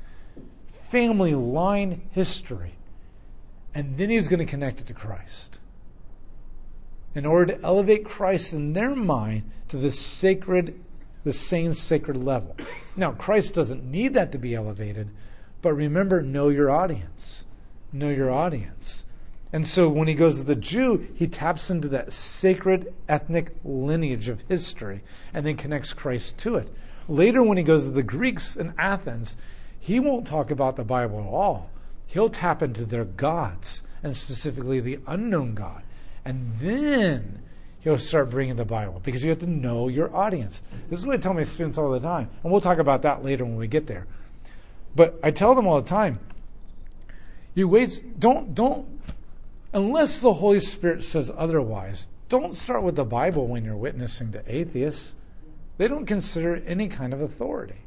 family 0.90 1.36
line 1.36 2.02
history. 2.12 2.74
And 3.74 3.98
then 3.98 4.10
he's 4.10 4.28
going 4.28 4.40
to 4.40 4.46
connect 4.46 4.82
it 4.82 4.88
to 4.88 4.94
Christ. 4.94 5.60
In 7.16 7.26
order 7.26 7.54
to 7.54 7.64
elevate 7.64 8.06
Christ 8.06 8.54
in 8.54 8.74
their 8.74 8.96
mind 8.96 9.50
to 9.68 9.78
the 9.78 9.92
sacred, 9.92 10.80
the 11.24 11.34
same 11.34 11.74
sacred 11.74 12.18
level. 12.18 12.56
Now, 12.96 13.12
Christ 13.12 13.54
doesn't 13.54 13.90
need 13.90 14.14
that 14.14 14.32
to 14.32 14.38
be 14.38 14.56
elevated, 14.56 15.10
but 15.62 15.74
remember, 15.74 16.22
know 16.22 16.50
your 16.50 16.70
audience. 16.70 17.46
Know 17.92 18.10
your 18.10 18.32
audience. 18.32 19.06
And 19.52 19.68
so 19.68 19.90
when 19.90 20.08
he 20.08 20.14
goes 20.14 20.38
to 20.38 20.44
the 20.44 20.56
Jew, 20.56 21.08
he 21.16 21.28
taps 21.28 21.72
into 21.72 21.88
that 21.90 22.14
sacred 22.14 22.94
ethnic 23.08 23.56
lineage 23.64 24.30
of 24.30 24.42
history 24.48 25.02
and 25.34 25.46
then 25.46 25.58
connects 25.58 25.94
Christ 25.94 26.38
to 26.40 26.56
it. 26.56 26.72
Later, 27.08 27.42
when 27.42 27.58
he 27.58 27.64
goes 27.64 27.86
to 27.86 27.92
the 27.92 28.04
Greeks 28.04 28.56
in 28.56 28.74
Athens, 28.78 29.36
he 29.80 30.00
won't 30.00 30.28
talk 30.28 30.52
about 30.52 30.76
the 30.76 30.84
Bible 30.84 31.20
at 31.20 31.26
all. 31.26 31.72
He'll 32.10 32.30
tap 32.30 32.64
into 32.64 32.86
their 32.86 33.06
gods, 33.06 33.84
and 34.02 34.16
specifically 34.16 34.80
the 34.80 34.98
unknown 35.06 35.54
God. 35.54 35.84
And 36.26 36.58
then 36.58 37.44
he'll 37.82 38.00
start 38.00 38.32
bringing 38.32 38.56
the 38.56 38.66
Bible 38.66 39.00
because 39.04 39.24
you 39.24 39.30
have 39.30 39.38
to 39.40 39.48
know 39.48 39.88
your 39.90 40.16
audience. 40.16 40.64
This 40.90 40.98
is 40.98 41.06
what 41.06 41.18
I 41.18 41.20
tell 41.20 41.36
my 41.36 41.44
students 41.44 41.78
all 41.78 41.92
the 41.92 42.00
time. 42.00 42.32
And 42.42 42.52
we'll 42.52 42.62
talk 42.62 42.80
about 42.80 43.04
that 43.04 43.24
later 43.24 43.46
when 43.46 43.58
we 43.58 43.68
get 43.68 43.86
there. 43.86 44.08
But 44.96 45.20
I 45.22 45.30
tell 45.30 45.54
them 45.54 45.68
all 45.68 45.80
the 45.80 45.88
time 45.88 46.20
you 47.54 47.68
wait, 47.68 48.20
don't, 48.20 48.56
don't, 48.56 48.88
unless 49.72 50.20
the 50.20 50.34
Holy 50.34 50.60
Spirit 50.60 51.04
says 51.04 51.32
otherwise, 51.38 52.08
don't 52.28 52.56
start 52.56 52.82
with 52.82 52.96
the 52.96 53.06
Bible 53.06 53.46
when 53.46 53.66
you're 53.66 53.78
witnessing 53.78 54.32
to 54.32 54.44
atheists. 54.48 55.16
They 55.78 55.88
don't 55.88 56.08
consider 56.08 56.56
any 56.56 56.88
kind 56.88 57.14
of 57.14 57.22
authority. 57.22 57.82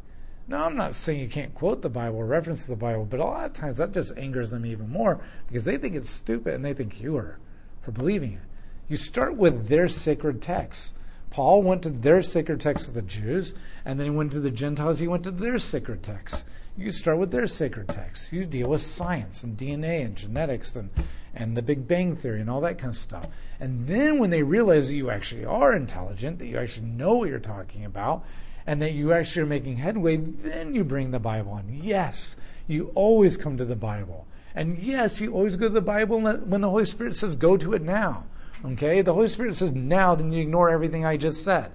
Now, 0.49 0.66
I'm 0.66 0.76
not 0.76 0.94
saying 0.94 1.20
you 1.20 1.28
can't 1.28 1.54
quote 1.54 1.82
the 1.82 1.88
Bible 1.88 2.22
reference 2.25 2.64
the 2.64 2.76
Bible, 2.76 3.04
but 3.04 3.20
a 3.20 3.25
lot 3.25 3.46
of 3.46 3.52
times 3.52 3.78
that 3.78 3.92
just 3.92 4.16
angers 4.16 4.50
them 4.50 4.66
even 4.66 4.90
more 4.90 5.20
because 5.46 5.64
they 5.64 5.76
think 5.76 5.94
it's 5.94 6.11
stupid 6.11 6.54
and 6.54 6.64
they 6.64 6.75
think 6.75 7.00
you 7.00 7.16
are 7.16 7.38
for 7.82 7.92
believing 7.92 8.32
it. 8.34 8.40
You 8.88 8.96
start 8.96 9.37
with 9.37 9.68
their 9.68 9.88
sacred 9.88 10.42
texts. 10.42 10.94
Paul 11.30 11.62
went 11.62 11.82
to 11.82 11.90
their 11.90 12.20
sacred 12.20 12.61
texts 12.61 12.88
of 12.88 12.94
the 12.94 13.02
Jews, 13.02 13.54
and 13.84 13.99
then 13.99 14.06
he 14.06 14.11
went 14.11 14.32
to 14.32 14.40
the 14.40 14.50
Gentiles, 14.50 14.99
he 14.99 15.08
went 15.08 15.25
to 15.25 15.30
their 15.30 15.58
sacred 15.58 16.02
texts. 16.02 16.44
You 16.76 16.90
start 16.90 17.18
with 17.18 17.30
their 17.30 17.46
sacred 17.46 17.88
texts. 17.88 18.32
You 18.32 18.44
deal 18.44 18.68
with 18.68 18.82
science 18.82 19.42
and 19.42 19.56
DNA 19.56 20.04
and 20.04 20.16
genetics 20.16 20.75
and, 20.75 20.90
and 21.34 21.56
the 21.56 21.62
Big 21.62 21.87
Bang 21.87 22.16
Theory 22.16 22.40
and 22.40 22.50
all 22.50 22.61
that 22.62 22.78
kind 22.78 22.90
of 22.90 22.96
stuff. 22.96 23.28
And 23.61 23.87
then 23.87 24.18
when 24.18 24.30
they 24.30 24.42
realize 24.42 24.88
that 24.88 24.96
you 24.96 25.11
actually 25.11 25.44
are 25.44 25.75
intelligent, 25.75 26.38
that 26.38 26.46
you 26.46 26.58
actually 26.58 26.87
know 26.87 27.14
what 27.14 27.28
you're 27.28 27.38
talking 27.38 27.84
about, 27.84 28.25
and 28.66 28.81
that 28.83 28.92
you 28.92 29.12
actually 29.12 29.42
are 29.42 29.47
making 29.47 29.76
headway, 29.78 30.16
then 30.16 30.75
you 30.75 30.85
bring 30.85 31.11
the 31.11 31.19
Bible 31.19 31.57
in. 31.59 31.83
Yes, 31.83 32.37
you 32.66 32.90
always 32.95 33.37
come 33.37 33.57
to 33.57 33.64
the 33.64 33.76
Bible. 33.76 34.26
And 34.54 34.78
yes, 34.78 35.21
you 35.21 35.33
always 35.33 35.57
go 35.57 35.69
to 35.69 35.75
the 35.75 35.81
Bible 35.81 36.21
when 36.21 36.61
the 36.61 36.71
Holy 36.71 36.85
Spirit 36.85 37.16
says, 37.16 37.35
go 37.35 37.57
to 37.57 37.73
it 37.73 37.83
now. 37.83 38.26
Okay? 38.64 39.00
The 39.02 39.14
Holy 39.14 39.28
Spirit 39.28 39.57
says 39.57 39.73
now, 39.73 40.14
then 40.14 40.33
you 40.33 40.42
ignore 40.42 40.71
everything 40.71 41.04
I 41.04 41.16
just 41.16 41.42
said. 41.42 41.73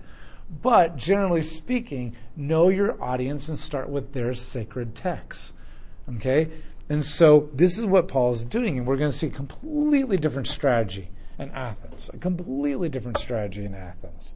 But 0.62 0.96
generally 0.96 1.42
speaking, 1.42 2.16
know 2.36 2.70
your 2.70 3.02
audience 3.04 3.50
and 3.50 3.60
start 3.60 3.90
with 3.90 4.14
their 4.14 4.34
sacred 4.34 4.96
texts. 4.96 5.54
Okay? 6.16 6.50
And 6.90 7.04
so 7.04 7.50
this 7.54 7.78
is 7.78 7.86
what 7.86 8.08
Paul 8.08 8.32
is 8.32 8.46
doing, 8.46 8.78
and 8.78 8.88
we're 8.88 8.96
going 8.96 9.12
to 9.12 9.18
see 9.18 9.28
a 9.28 9.32
completely 9.32 10.16
different 10.16 10.48
strategy 10.48 11.10
in 11.38 11.52
Athens. 11.52 12.10
A 12.14 12.18
completely 12.18 12.88
different 12.88 13.18
strategy 13.18 13.66
in 13.66 13.76
Athens. 13.76 14.36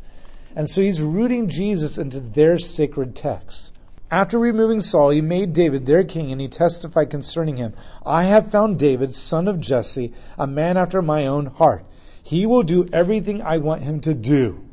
And 0.55 0.69
so 0.69 0.81
he's 0.81 1.01
rooting 1.01 1.47
Jesus 1.47 1.97
into 1.97 2.19
their 2.19 2.57
sacred 2.57 3.15
texts. 3.15 3.71
After 4.09 4.37
removing 4.37 4.81
Saul, 4.81 5.11
he 5.11 5.21
made 5.21 5.53
David 5.53 5.85
their 5.85 6.03
king, 6.03 6.31
and 6.31 6.41
he 6.41 6.49
testified 6.49 7.09
concerning 7.09 7.55
him 7.55 7.73
I 8.05 8.23
have 8.23 8.51
found 8.51 8.77
David, 8.77 9.15
son 9.15 9.47
of 9.47 9.61
Jesse, 9.61 10.13
a 10.37 10.45
man 10.45 10.75
after 10.75 11.01
my 11.01 11.25
own 11.25 11.45
heart. 11.45 11.85
He 12.21 12.45
will 12.45 12.63
do 12.63 12.87
everything 12.91 13.41
I 13.41 13.57
want 13.57 13.83
him 13.83 14.01
to 14.01 14.13
do. 14.13 14.65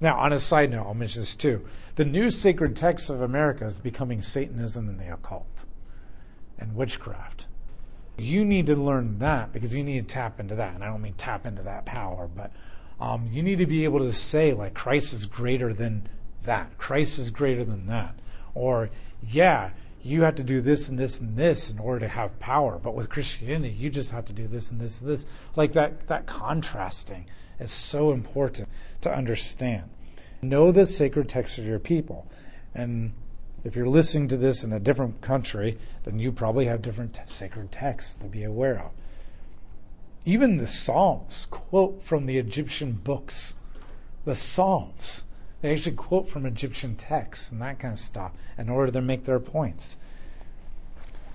Now, 0.00 0.18
on 0.18 0.32
a 0.32 0.40
side 0.40 0.70
note, 0.70 0.86
I'll 0.86 0.94
mention 0.94 1.22
this 1.22 1.36
too. 1.36 1.66
The 1.96 2.04
new 2.04 2.30
sacred 2.30 2.76
text 2.76 3.10
of 3.10 3.20
America 3.20 3.66
is 3.66 3.78
becoming 3.78 4.20
Satanism 4.20 4.88
and 4.88 4.98
the 4.98 5.12
occult 5.12 5.46
and 6.58 6.74
witchcraft. 6.74 7.46
You 8.18 8.44
need 8.44 8.66
to 8.66 8.74
learn 8.74 9.18
that 9.18 9.52
because 9.52 9.74
you 9.74 9.84
need 9.84 10.08
to 10.08 10.14
tap 10.14 10.40
into 10.40 10.54
that. 10.54 10.74
And 10.74 10.82
I 10.82 10.88
don't 10.88 11.02
mean 11.02 11.14
tap 11.14 11.44
into 11.44 11.62
that 11.62 11.84
power, 11.84 12.28
but 12.28 12.52
um, 13.00 13.28
you 13.30 13.42
need 13.42 13.58
to 13.58 13.66
be 13.66 13.84
able 13.84 14.00
to 14.00 14.12
say, 14.12 14.52
like, 14.52 14.74
Christ 14.74 15.12
is 15.12 15.26
greater 15.26 15.72
than 15.74 16.08
that. 16.44 16.78
Christ 16.78 17.18
is 17.18 17.30
greater 17.30 17.64
than 17.64 17.86
that. 17.86 18.18
Or, 18.54 18.90
yeah, 19.26 19.70
you 20.02 20.22
have 20.22 20.36
to 20.36 20.42
do 20.42 20.60
this 20.60 20.88
and 20.88 20.98
this 20.98 21.20
and 21.20 21.36
this 21.36 21.70
in 21.70 21.78
order 21.78 22.00
to 22.00 22.08
have 22.08 22.38
power. 22.38 22.78
But 22.78 22.94
with 22.94 23.10
Christianity, 23.10 23.74
you 23.74 23.90
just 23.90 24.12
have 24.12 24.24
to 24.26 24.32
do 24.32 24.46
this 24.46 24.70
and 24.70 24.80
this 24.80 25.00
and 25.00 25.10
this. 25.10 25.26
Like 25.56 25.72
that, 25.74 26.06
that 26.06 26.26
contrasting 26.26 27.26
is 27.58 27.72
so 27.72 28.12
important 28.12 28.68
to 29.02 29.12
understand. 29.14 29.90
Know 30.40 30.70
the 30.72 30.86
sacred 30.86 31.28
texts 31.28 31.58
of 31.58 31.66
your 31.66 31.78
people. 31.78 32.30
And 32.74 33.12
if 33.64 33.74
you're 33.74 33.88
listening 33.88 34.28
to 34.28 34.36
this 34.36 34.62
in 34.62 34.72
a 34.72 34.78
different 34.78 35.20
country, 35.20 35.78
then 36.04 36.18
you 36.18 36.30
probably 36.30 36.66
have 36.66 36.82
different 36.82 37.14
t- 37.14 37.20
sacred 37.26 37.72
texts 37.72 38.14
to 38.14 38.26
be 38.26 38.44
aware 38.44 38.78
of. 38.78 38.90
Even 40.26 40.56
the 40.56 40.66
Psalms 40.66 41.46
quote 41.52 42.02
from 42.02 42.26
the 42.26 42.36
Egyptian 42.36 42.92
books. 42.92 43.54
The 44.24 44.34
Psalms. 44.34 45.22
They 45.62 45.72
actually 45.72 45.94
quote 45.94 46.28
from 46.28 46.44
Egyptian 46.44 46.96
texts 46.96 47.52
and 47.52 47.62
that 47.62 47.78
kind 47.78 47.94
of 47.94 48.00
stuff 48.00 48.32
in 48.58 48.68
order 48.68 48.90
to 48.90 49.00
make 49.00 49.24
their 49.24 49.38
points. 49.38 49.98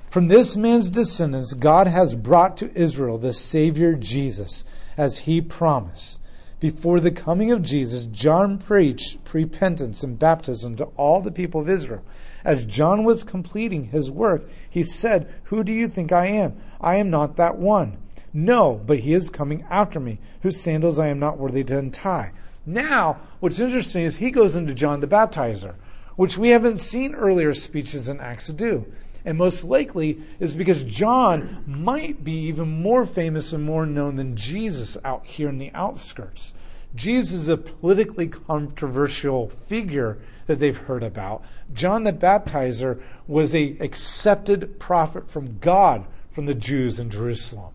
From 0.10 0.28
this 0.28 0.58
man's 0.58 0.90
descendants, 0.90 1.54
God 1.54 1.88
has 1.88 2.16
brought 2.16 2.58
to 2.58 2.78
Israel 2.78 3.18
the 3.18 3.32
Savior 3.32 3.96
Jesus, 3.96 4.66
as 4.98 5.20
he 5.20 5.40
promised. 5.40 6.20
Before 6.60 7.00
the 7.00 7.12
coming 7.12 7.50
of 7.50 7.64
Jesus, 7.64 8.08
John 8.08 8.58
preached 8.58 9.18
repentance 9.34 10.04
and 10.04 10.20
baptism 10.20 10.76
to 10.76 10.86
all 10.98 11.22
the 11.22 11.32
people 11.32 11.62
of 11.62 11.70
Israel. 11.70 12.04
As 12.44 12.66
John 12.66 13.06
was 13.06 13.24
completing 13.24 13.86
his 13.86 14.12
work, 14.12 14.50
he 14.70 14.84
said, 14.84 15.34
Who 15.46 15.64
do 15.64 15.72
you 15.72 15.88
think 15.88 16.12
I 16.12 16.28
am? 16.28 16.58
I 16.82 16.98
am 16.98 17.10
not 17.10 17.38
that 17.38 17.56
one. 17.56 17.98
No, 18.34 18.82
but 18.86 19.00
he 19.00 19.14
is 19.14 19.30
coming 19.30 19.66
after 19.70 20.00
me, 20.00 20.20
whose 20.42 20.60
sandals 20.60 21.00
I 21.00 21.08
am 21.08 21.20
not 21.20 21.38
worthy 21.38 21.64
to 21.66 21.78
untie. 21.78 22.32
Now, 22.66 23.20
what's 23.40 23.60
interesting 23.60 24.04
is 24.04 24.18
he 24.18 24.32
goes 24.32 24.56
into 24.56 24.74
John 24.74 25.00
the 25.00 25.08
Baptizer, 25.08 25.76
which 26.16 26.38
we 26.38 26.50
haven't 26.50 26.80
seen 26.80 27.16
earlier 27.16 27.54
speeches 27.54 28.08
in 28.08 28.20
Acts 28.20 28.48
do. 28.48 28.86
And 29.26 29.38
most 29.38 29.64
likely 29.64 30.22
is 30.40 30.56
because 30.56 30.84
John 30.84 31.64
might 31.68 32.24
be 32.24 32.34
even 32.48 32.82
more 32.82 33.06
famous 33.06 33.54
and 33.54 33.64
more 33.64 33.86
known 33.86 34.16
than 34.16 34.36
Jesus 34.36 34.98
out 35.04 35.26
here 35.26 35.50
in 35.50 35.58
the 35.58 35.72
outskirts. 35.74 36.54
Jesus 36.96 37.34
is 37.34 37.48
a 37.48 37.58
politically 37.58 38.28
controversial 38.28 39.52
figure 39.68 40.18
that 40.48 40.60
they've 40.60 40.78
heard 40.78 41.04
about. 41.04 41.44
John 41.74 42.04
the 42.04 42.12
Baptizer 42.12 43.02
was 43.28 43.56
a 43.56 43.78
accepted 43.80 44.80
prophet 44.80 45.30
from 45.30 45.60
God 45.60 46.06
from 46.32 46.46
the 46.46 46.56
Jews 46.56 47.00
in 47.00 47.10
Jerusalem. 47.10 47.74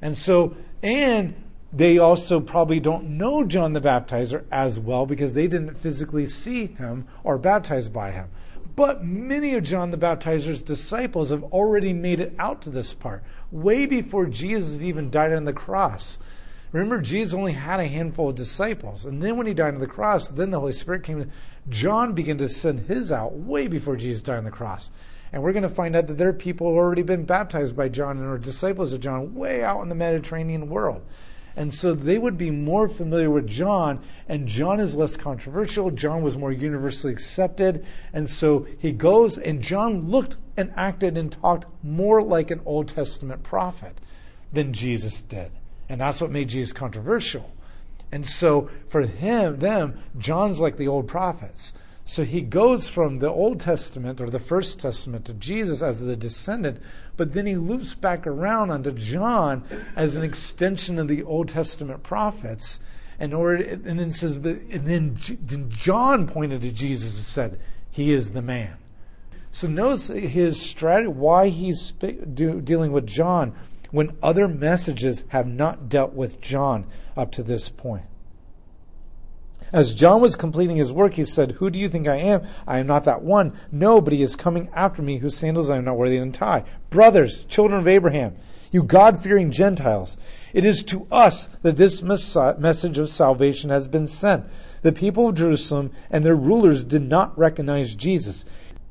And 0.00 0.16
so, 0.16 0.56
and 0.82 1.34
they 1.72 1.98
also 1.98 2.40
probably 2.40 2.80
don't 2.80 3.18
know 3.18 3.44
John 3.44 3.72
the 3.72 3.80
Baptizer 3.80 4.44
as 4.50 4.80
well 4.80 5.06
because 5.06 5.34
they 5.34 5.46
didn't 5.46 5.76
physically 5.76 6.26
see 6.26 6.66
him 6.66 7.06
or 7.24 7.38
baptized 7.38 7.92
by 7.92 8.10
him. 8.10 8.28
But 8.74 9.04
many 9.04 9.54
of 9.54 9.64
John 9.64 9.90
the 9.90 9.96
Baptizer's 9.96 10.62
disciples 10.62 11.30
have 11.30 11.42
already 11.44 11.92
made 11.92 12.20
it 12.20 12.34
out 12.38 12.62
to 12.62 12.70
this 12.70 12.94
part, 12.94 13.24
way 13.50 13.86
before 13.86 14.26
Jesus 14.26 14.82
even 14.82 15.10
died 15.10 15.32
on 15.32 15.44
the 15.44 15.52
cross. 15.52 16.18
Remember, 16.70 17.00
Jesus 17.00 17.34
only 17.34 17.54
had 17.54 17.80
a 17.80 17.88
handful 17.88 18.28
of 18.28 18.36
disciples. 18.36 19.04
And 19.04 19.22
then 19.22 19.36
when 19.36 19.46
he 19.46 19.54
died 19.54 19.74
on 19.74 19.80
the 19.80 19.86
cross, 19.86 20.28
then 20.28 20.50
the 20.50 20.60
Holy 20.60 20.72
Spirit 20.72 21.02
came. 21.02 21.30
John 21.68 22.12
began 22.12 22.38
to 22.38 22.48
send 22.48 22.80
his 22.80 23.10
out 23.10 23.34
way 23.34 23.66
before 23.68 23.96
Jesus 23.96 24.22
died 24.22 24.38
on 24.38 24.44
the 24.44 24.50
cross. 24.50 24.90
And 25.32 25.42
we're 25.42 25.52
going 25.52 25.62
to 25.62 25.68
find 25.68 25.94
out 25.94 26.06
that 26.06 26.14
there 26.14 26.28
are 26.28 26.34
people 26.34 26.68
who 26.68 26.74
have 26.74 26.84
already 26.84 27.02
been 27.02 27.24
baptized 27.24 27.76
by 27.76 27.88
John 27.88 28.18
and 28.18 28.26
are 28.26 28.38
disciples 28.38 28.92
of 28.92 29.00
John 29.00 29.34
way 29.34 29.62
out 29.62 29.82
in 29.82 29.88
the 29.88 29.94
Mediterranean 29.94 30.68
world. 30.68 31.02
And 31.58 31.74
so 31.74 31.92
they 31.92 32.18
would 32.18 32.38
be 32.38 32.52
more 32.52 32.88
familiar 32.88 33.30
with 33.30 33.48
John, 33.48 34.00
and 34.28 34.46
John 34.46 34.78
is 34.78 34.94
less 34.94 35.16
controversial. 35.16 35.90
John 35.90 36.22
was 36.22 36.36
more 36.36 36.52
universally 36.52 37.12
accepted. 37.12 37.84
And 38.12 38.30
so 38.30 38.68
he 38.78 38.92
goes, 38.92 39.36
and 39.36 39.60
John 39.60 40.08
looked 40.08 40.36
and 40.56 40.72
acted 40.76 41.18
and 41.18 41.32
talked 41.32 41.66
more 41.82 42.22
like 42.22 42.52
an 42.52 42.60
Old 42.64 42.86
Testament 42.86 43.42
prophet 43.42 44.00
than 44.52 44.72
Jesus 44.72 45.20
did. 45.20 45.50
And 45.88 46.00
that's 46.00 46.20
what 46.20 46.30
made 46.30 46.48
Jesus 46.48 46.72
controversial. 46.72 47.50
And 48.12 48.28
so 48.28 48.70
for 48.88 49.02
him, 49.02 49.58
them, 49.58 49.98
John's 50.16 50.60
like 50.60 50.76
the 50.76 50.88
old 50.88 51.08
prophets. 51.08 51.74
So 52.08 52.24
he 52.24 52.40
goes 52.40 52.88
from 52.88 53.18
the 53.18 53.28
Old 53.28 53.60
Testament 53.60 54.18
or 54.18 54.30
the 54.30 54.40
First 54.40 54.80
Testament 54.80 55.26
to 55.26 55.34
Jesus 55.34 55.82
as 55.82 56.00
the 56.00 56.16
descendant, 56.16 56.80
but 57.18 57.34
then 57.34 57.44
he 57.44 57.54
loops 57.54 57.94
back 57.94 58.26
around 58.26 58.70
onto 58.70 58.92
John 58.92 59.62
as 59.94 60.16
an 60.16 60.24
extension 60.24 60.98
of 60.98 61.06
the 61.06 61.22
Old 61.22 61.50
Testament 61.50 62.02
prophets. 62.02 62.80
And, 63.20 63.34
or, 63.34 63.52
and 63.52 64.00
then 64.00 64.10
says, 64.10 64.36
and 64.36 64.86
then, 64.86 65.68
John 65.68 66.26
pointed 66.26 66.62
to 66.62 66.72
Jesus 66.72 67.16
and 67.16 67.26
said, 67.26 67.60
"He 67.90 68.10
is 68.12 68.30
the 68.30 68.40
man." 68.40 68.78
So 69.50 69.68
notice 69.68 70.06
his 70.06 70.58
strategy, 70.58 71.08
why 71.08 71.48
he's 71.48 71.92
do, 71.92 72.62
dealing 72.62 72.92
with 72.92 73.06
John 73.06 73.54
when 73.90 74.16
other 74.22 74.48
messages 74.48 75.24
have 75.28 75.46
not 75.46 75.90
dealt 75.90 76.14
with 76.14 76.40
John 76.40 76.86
up 77.18 77.32
to 77.32 77.42
this 77.42 77.68
point. 77.68 78.04
As 79.72 79.94
John 79.94 80.20
was 80.20 80.36
completing 80.36 80.76
his 80.76 80.92
work, 80.92 81.14
he 81.14 81.24
said, 81.24 81.52
Who 81.52 81.70
do 81.70 81.78
you 81.78 81.88
think 81.88 82.08
I 82.08 82.16
am? 82.16 82.46
I 82.66 82.78
am 82.78 82.86
not 82.86 83.04
that 83.04 83.22
one. 83.22 83.52
No, 83.70 84.00
but 84.00 84.12
he 84.12 84.22
is 84.22 84.36
coming 84.36 84.70
after 84.74 85.02
me, 85.02 85.18
whose 85.18 85.36
sandals 85.36 85.68
I 85.68 85.76
am 85.76 85.84
not 85.84 85.96
worthy 85.96 86.16
to 86.16 86.22
untie. 86.22 86.64
Brothers, 86.90 87.44
children 87.44 87.80
of 87.80 87.88
Abraham, 87.88 88.36
you 88.70 88.82
God 88.82 89.22
fearing 89.22 89.50
Gentiles, 89.50 90.16
it 90.52 90.64
is 90.64 90.82
to 90.84 91.06
us 91.10 91.48
that 91.62 91.76
this 91.76 92.02
message 92.02 92.98
of 92.98 93.08
salvation 93.08 93.70
has 93.70 93.86
been 93.86 94.06
sent. 94.06 94.46
The 94.82 94.92
people 94.92 95.28
of 95.28 95.34
Jerusalem 95.34 95.90
and 96.10 96.24
their 96.24 96.36
rulers 96.36 96.84
did 96.84 97.02
not 97.02 97.36
recognize 97.38 97.94
Jesus. 97.94 98.44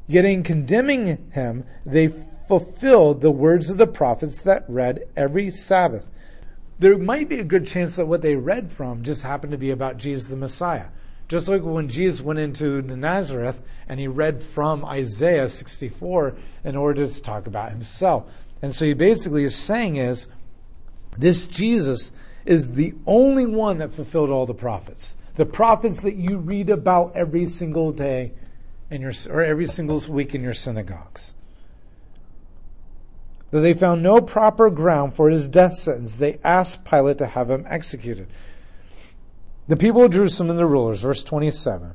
Yet 0.06 0.26
in 0.26 0.44
condemning 0.44 1.32
him, 1.32 1.66
they 1.86 2.10
fulfilled 2.48 3.22
the 3.22 3.32
words 3.32 3.70
of 3.70 3.78
the 3.78 3.88
prophets 3.88 4.42
that 4.44 4.64
read 4.68 5.04
every 5.16 5.50
Sabbath 5.52 6.08
there 6.80 6.98
might 6.98 7.28
be 7.28 7.40
a 7.40 7.44
good 7.44 7.66
chance 7.66 7.96
that 7.96 8.08
what 8.08 8.22
they 8.22 8.36
read 8.36 8.72
from 8.72 9.04
just 9.04 9.24
happened 9.24 9.52
to 9.52 9.58
be 9.58 9.72
about 9.72 9.98
Jesus 9.98 10.28
the 10.28 10.38
Messiah. 10.38 10.88
Just 11.28 11.50
like 11.50 11.64
when 11.64 11.90
Jesus 11.90 12.22
went 12.22 12.40
into 12.40 12.82
Nazareth 12.82 13.62
and 13.90 14.00
he 14.00 14.08
read 14.08 14.42
from 14.42 14.86
Isaiah 14.86 15.50
64 15.50 16.36
in 16.64 16.76
order 16.76 17.06
to 17.06 17.22
talk 17.22 17.48
about 17.48 17.72
himself. 17.72 18.26
And 18.62 18.74
so 18.76 18.86
he 18.86 18.94
basically 18.94 19.44
is 19.44 19.56
saying 19.56 19.98
is 19.98 20.28
this 21.18 21.46
Jesus 21.46 22.14
is 22.46 22.72
the 22.72 22.94
only 23.06 23.46
one 23.46 23.80
that 23.80 23.94
fulfilled 23.94 24.30
all 24.30 24.46
the 24.46 24.54
prophets. 24.54 25.18
The 25.36 25.46
prophets 25.46 26.02
that 26.04 26.16
you 26.16 26.38
read 26.38 26.70
about 26.70 27.16
every 27.16 27.46
single 27.46 27.92
day 27.92 28.32
in 28.90 29.02
your 29.02 29.14
or 29.30 29.42
every 29.42 29.68
single 29.68 30.00
week 30.08 30.34
in 30.34 30.42
your 30.42 30.54
synagogues. 30.54 31.36
Though 33.50 33.62
they 33.62 33.74
found 33.74 34.04
no 34.04 34.20
proper 34.20 34.70
ground 34.70 35.14
for 35.14 35.30
his 35.30 35.48
death 35.48 35.74
sentence, 35.74 36.18
they 36.18 36.38
asked 36.44 36.84
Pilate 36.84 37.18
to 37.20 37.28
have 37.28 37.50
him 37.50 37.66
executed. 37.68 38.28
The 39.68 39.78
people 39.78 40.04
of 40.04 40.12
Jerusalem 40.12 40.50
and 40.50 40.60
the 40.60 40.66
rulers, 40.66 41.02
verse 41.02 41.24
27, 41.24 41.94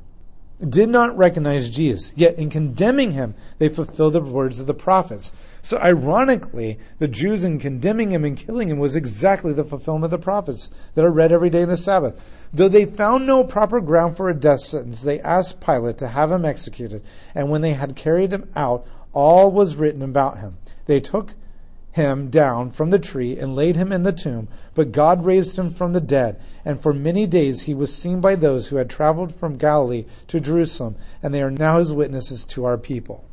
did 0.67 0.89
not 0.89 1.17
recognize 1.17 1.69
Jesus, 1.69 2.13
yet 2.15 2.35
in 2.35 2.49
condemning 2.49 3.11
him, 3.11 3.35
they 3.57 3.69
fulfilled 3.69 4.13
the 4.13 4.21
words 4.21 4.59
of 4.59 4.67
the 4.67 4.73
prophets. 4.73 5.33
So, 5.61 5.77
ironically, 5.77 6.79
the 6.99 7.07
Jews 7.07 7.43
in 7.43 7.59
condemning 7.59 8.11
him 8.11 8.25
and 8.25 8.37
killing 8.37 8.69
him 8.69 8.79
was 8.79 8.95
exactly 8.95 9.53
the 9.53 9.63
fulfillment 9.63 10.05
of 10.05 10.11
the 10.11 10.23
prophets 10.23 10.71
that 10.95 11.05
are 11.05 11.11
read 11.11 11.31
every 11.31 11.49
day 11.49 11.61
in 11.61 11.69
the 11.69 11.77
Sabbath. 11.77 12.19
Though 12.53 12.67
they 12.67 12.85
found 12.85 13.25
no 13.25 13.43
proper 13.43 13.81
ground 13.81 14.17
for 14.17 14.29
a 14.29 14.33
death 14.33 14.61
sentence, 14.61 15.01
they 15.01 15.19
asked 15.21 15.61
Pilate 15.61 15.97
to 15.99 16.07
have 16.07 16.31
him 16.31 16.45
executed. 16.45 17.03
And 17.33 17.49
when 17.49 17.61
they 17.61 17.73
had 17.73 17.95
carried 17.95 18.31
him 18.31 18.49
out, 18.55 18.85
all 19.13 19.51
was 19.51 19.75
written 19.75 20.01
about 20.01 20.37
him. 20.37 20.57
They 20.85 20.99
took 20.99 21.33
him 21.93 22.29
down 22.29 22.71
from 22.71 22.89
the 22.89 22.97
tree 22.97 23.37
and 23.37 23.55
laid 23.55 23.75
him 23.75 23.91
in 23.91 24.01
the 24.01 24.11
tomb, 24.11 24.47
but 24.73 24.91
God 24.91 25.25
raised 25.25 25.57
him 25.57 25.71
from 25.71 25.93
the 25.93 26.01
dead. 26.01 26.41
And 26.65 26.81
for 26.81 26.91
many 26.91 27.27
days 27.27 27.63
he 27.63 27.75
was 27.75 27.95
seen 27.95 28.19
by 28.19 28.35
those 28.35 28.67
who 28.67 28.77
had 28.77 28.89
traveled 28.89 29.33
from 29.33 29.57
Galilee 29.57 30.05
to 30.27 30.39
Jerusalem, 30.39 30.95
and 31.21 31.33
they 31.33 31.41
are 31.41 31.51
now 31.51 31.77
his 31.77 31.93
witnesses 31.93 32.45
to 32.45 32.65
our 32.65 32.79
people. 32.79 33.23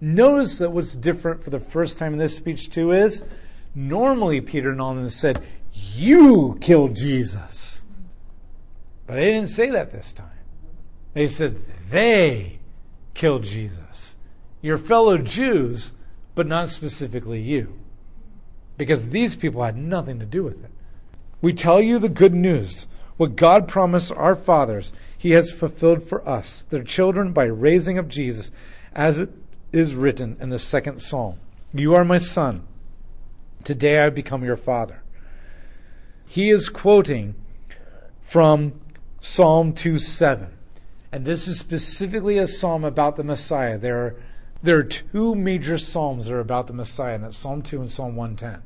Notice 0.00 0.58
that 0.58 0.72
what's 0.72 0.94
different 0.94 1.44
for 1.44 1.50
the 1.50 1.60
first 1.60 1.98
time 1.98 2.14
in 2.14 2.18
this 2.18 2.36
speech, 2.36 2.70
too, 2.70 2.92
is 2.92 3.22
normally 3.74 4.40
Peter 4.40 4.74
Nolan 4.74 5.10
said, 5.10 5.42
You 5.72 6.56
killed 6.62 6.96
Jesus. 6.96 7.82
But 9.06 9.16
they 9.16 9.32
didn't 9.32 9.50
say 9.50 9.68
that 9.68 9.92
this 9.92 10.14
time. 10.14 10.30
They 11.12 11.26
said, 11.26 11.60
They 11.90 12.58
killed 13.12 13.44
Jesus. 13.44 14.16
Your 14.62 14.78
fellow 14.78 15.18
Jews 15.18 15.92
but 16.34 16.46
not 16.46 16.68
specifically 16.68 17.40
you. 17.40 17.74
Because 18.76 19.10
these 19.10 19.36
people 19.36 19.62
had 19.62 19.76
nothing 19.76 20.18
to 20.18 20.26
do 20.26 20.42
with 20.42 20.64
it. 20.64 20.70
We 21.40 21.52
tell 21.52 21.80
you 21.80 21.98
the 21.98 22.08
good 22.08 22.34
news. 22.34 22.86
What 23.16 23.36
God 23.36 23.68
promised 23.68 24.10
our 24.12 24.34
fathers, 24.34 24.92
He 25.16 25.30
has 25.32 25.52
fulfilled 25.52 26.02
for 26.02 26.26
us, 26.28 26.62
their 26.62 26.82
children, 26.82 27.32
by 27.32 27.44
raising 27.44 27.98
up 27.98 28.08
Jesus, 28.08 28.50
as 28.92 29.18
it 29.18 29.30
is 29.72 29.94
written 29.94 30.36
in 30.40 30.50
the 30.50 30.58
second 30.58 31.00
psalm 31.00 31.38
You 31.72 31.94
are 31.94 32.04
my 32.04 32.18
son. 32.18 32.66
Today 33.62 34.00
I 34.00 34.10
become 34.10 34.44
your 34.44 34.56
father. 34.56 35.02
He 36.26 36.50
is 36.50 36.68
quoting 36.68 37.34
from 38.22 38.80
Psalm 39.20 39.72
2 39.72 39.98
7. 39.98 40.48
And 41.12 41.24
this 41.24 41.46
is 41.46 41.60
specifically 41.60 42.38
a 42.38 42.48
psalm 42.48 42.84
about 42.84 43.14
the 43.14 43.22
Messiah. 43.22 43.78
There 43.78 43.98
are 43.98 44.16
there 44.64 44.78
are 44.78 44.82
two 44.82 45.34
major 45.34 45.76
psalms 45.76 46.24
that 46.24 46.34
are 46.34 46.40
about 46.40 46.68
the 46.68 46.72
Messiah, 46.72 47.16
and 47.16 47.24
that's 47.24 47.36
Psalm 47.36 47.60
2 47.60 47.80
and 47.80 47.90
Psalm 47.90 48.16
110. 48.16 48.62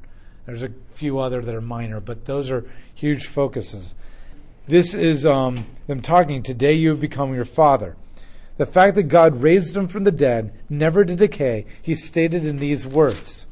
There's 0.46 0.62
a 0.62 0.70
few 0.94 1.18
other 1.18 1.42
that 1.42 1.54
are 1.54 1.61
minor, 1.61 1.98
but 1.98 2.24
those 2.24 2.50
are 2.50 2.64
huge 2.94 3.26
focuses. 3.26 3.96
This 4.68 4.94
is 4.94 5.26
um, 5.26 5.66
them 5.88 6.00
talking, 6.00 6.44
Today 6.44 6.74
you 6.74 6.90
have 6.90 7.00
become 7.00 7.34
your 7.34 7.44
father. 7.44 7.96
The 8.58 8.66
fact 8.66 8.94
that 8.94 9.04
God 9.04 9.42
raised 9.42 9.76
him 9.76 9.88
from 9.88 10.04
the 10.04 10.12
dead, 10.12 10.52
never 10.68 11.04
to 11.04 11.16
decay, 11.16 11.66
he 11.82 11.96
stated 11.96 12.46
in 12.46 12.58
these 12.58 12.87
words 12.87 13.46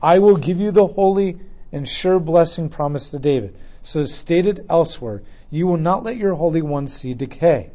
I 0.00 0.20
will 0.20 0.36
give 0.36 0.60
you 0.60 0.70
the 0.70 0.86
holy 0.86 1.40
and 1.72 1.88
sure 1.88 2.20
blessing 2.20 2.68
promised 2.68 3.10
to 3.10 3.18
David. 3.18 3.56
So 3.82 4.00
as 4.00 4.14
stated 4.14 4.64
elsewhere, 4.70 5.22
you 5.50 5.66
will 5.66 5.78
not 5.78 6.04
let 6.04 6.16
your 6.16 6.34
Holy 6.34 6.62
One 6.62 6.86
see 6.86 7.12
decay. 7.12 7.70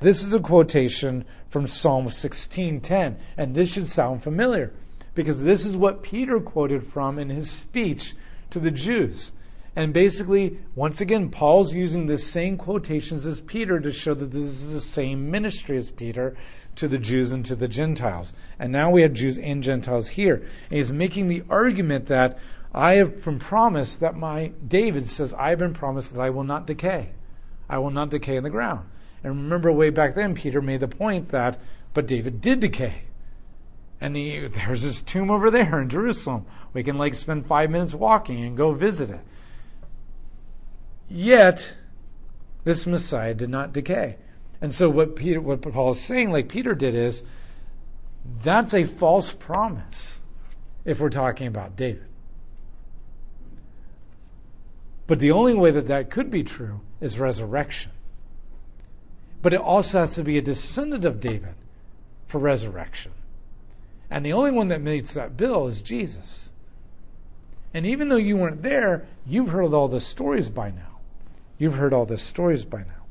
This 0.00 0.24
is 0.24 0.34
a 0.34 0.40
quotation 0.40 1.24
from 1.54 1.68
Psalm 1.68 2.08
16:10, 2.08 3.14
and 3.36 3.54
this 3.54 3.72
should 3.72 3.88
sound 3.88 4.24
familiar 4.24 4.72
because 5.14 5.44
this 5.44 5.64
is 5.64 5.76
what 5.76 6.02
Peter 6.02 6.40
quoted 6.40 6.82
from 6.82 7.16
in 7.16 7.30
his 7.30 7.48
speech 7.48 8.16
to 8.50 8.58
the 8.58 8.72
Jews. 8.72 9.30
And 9.76 9.92
basically, 9.92 10.58
once 10.74 11.00
again, 11.00 11.30
Paul's 11.30 11.72
using 11.72 12.06
the 12.06 12.18
same 12.18 12.56
quotations 12.56 13.24
as 13.24 13.40
Peter 13.40 13.78
to 13.78 13.92
show 13.92 14.14
that 14.14 14.32
this 14.32 14.42
is 14.42 14.72
the 14.74 14.80
same 14.80 15.30
ministry 15.30 15.76
as 15.76 15.92
Peter 15.92 16.36
to 16.74 16.88
the 16.88 16.98
Jews 16.98 17.30
and 17.30 17.46
to 17.46 17.54
the 17.54 17.68
Gentiles. 17.68 18.32
And 18.58 18.72
now 18.72 18.90
we 18.90 19.02
have 19.02 19.12
Jews 19.12 19.38
and 19.38 19.62
Gentiles 19.62 20.08
here. 20.08 20.44
And 20.70 20.78
he's 20.78 20.90
making 20.90 21.28
the 21.28 21.44
argument 21.48 22.06
that 22.06 22.36
I 22.74 22.94
have 22.94 23.22
been 23.22 23.38
promised 23.38 24.00
that 24.00 24.16
my, 24.16 24.50
David 24.66 25.08
says, 25.08 25.32
I 25.34 25.50
have 25.50 25.60
been 25.60 25.72
promised 25.72 26.14
that 26.14 26.20
I 26.20 26.30
will 26.30 26.42
not 26.42 26.66
decay. 26.66 27.10
I 27.68 27.78
will 27.78 27.92
not 27.92 28.10
decay 28.10 28.34
in 28.34 28.42
the 28.42 28.50
ground. 28.50 28.86
And 29.24 29.44
remember, 29.44 29.72
way 29.72 29.88
back 29.88 30.14
then, 30.14 30.34
Peter 30.34 30.60
made 30.60 30.80
the 30.80 30.88
point 30.88 31.30
that, 31.30 31.58
but 31.94 32.06
David 32.06 32.42
did 32.42 32.60
decay. 32.60 33.04
And 34.00 34.14
he, 34.14 34.46
there's 34.48 34.82
his 34.82 35.00
tomb 35.00 35.30
over 35.30 35.50
there 35.50 35.80
in 35.80 35.88
Jerusalem. 35.88 36.44
We 36.74 36.84
can 36.84 36.98
like 36.98 37.14
spend 37.14 37.46
five 37.46 37.70
minutes 37.70 37.94
walking 37.94 38.44
and 38.44 38.56
go 38.56 38.72
visit 38.72 39.08
it. 39.08 39.20
Yet, 41.08 41.74
this 42.64 42.86
Messiah 42.86 43.32
did 43.32 43.48
not 43.48 43.72
decay. 43.72 44.16
And 44.60 44.74
so 44.74 44.90
what 44.90 45.16
Peter, 45.16 45.40
what 45.40 45.62
Paul 45.62 45.92
is 45.92 46.00
saying, 46.00 46.30
like 46.30 46.48
Peter 46.48 46.74
did, 46.74 46.94
is 46.94 47.22
that's 48.42 48.74
a 48.74 48.84
false 48.84 49.32
promise 49.32 50.20
if 50.84 51.00
we're 51.00 51.10
talking 51.10 51.46
about 51.46 51.76
David. 51.76 52.06
But 55.06 55.18
the 55.18 55.30
only 55.30 55.54
way 55.54 55.70
that 55.70 55.88
that 55.88 56.10
could 56.10 56.30
be 56.30 56.44
true 56.44 56.80
is 57.00 57.18
resurrection. 57.18 57.92
But 59.44 59.52
it 59.52 59.60
also 59.60 60.00
has 60.00 60.14
to 60.14 60.24
be 60.24 60.38
a 60.38 60.42
descendant 60.42 61.04
of 61.04 61.20
David 61.20 61.54
for 62.28 62.38
resurrection. 62.38 63.12
And 64.10 64.24
the 64.24 64.32
only 64.32 64.50
one 64.50 64.68
that 64.68 64.80
meets 64.80 65.12
that 65.12 65.36
bill 65.36 65.66
is 65.66 65.82
Jesus. 65.82 66.50
And 67.74 67.84
even 67.84 68.08
though 68.08 68.16
you 68.16 68.38
weren't 68.38 68.62
there, 68.62 69.04
you've 69.26 69.50
heard 69.50 69.74
all 69.74 69.88
the 69.88 70.00
stories 70.00 70.48
by 70.48 70.70
now. 70.70 70.98
You've 71.58 71.76
heard 71.76 71.92
all 71.92 72.06
the 72.06 72.16
stories 72.16 72.64
by 72.64 72.78
now. 72.78 73.04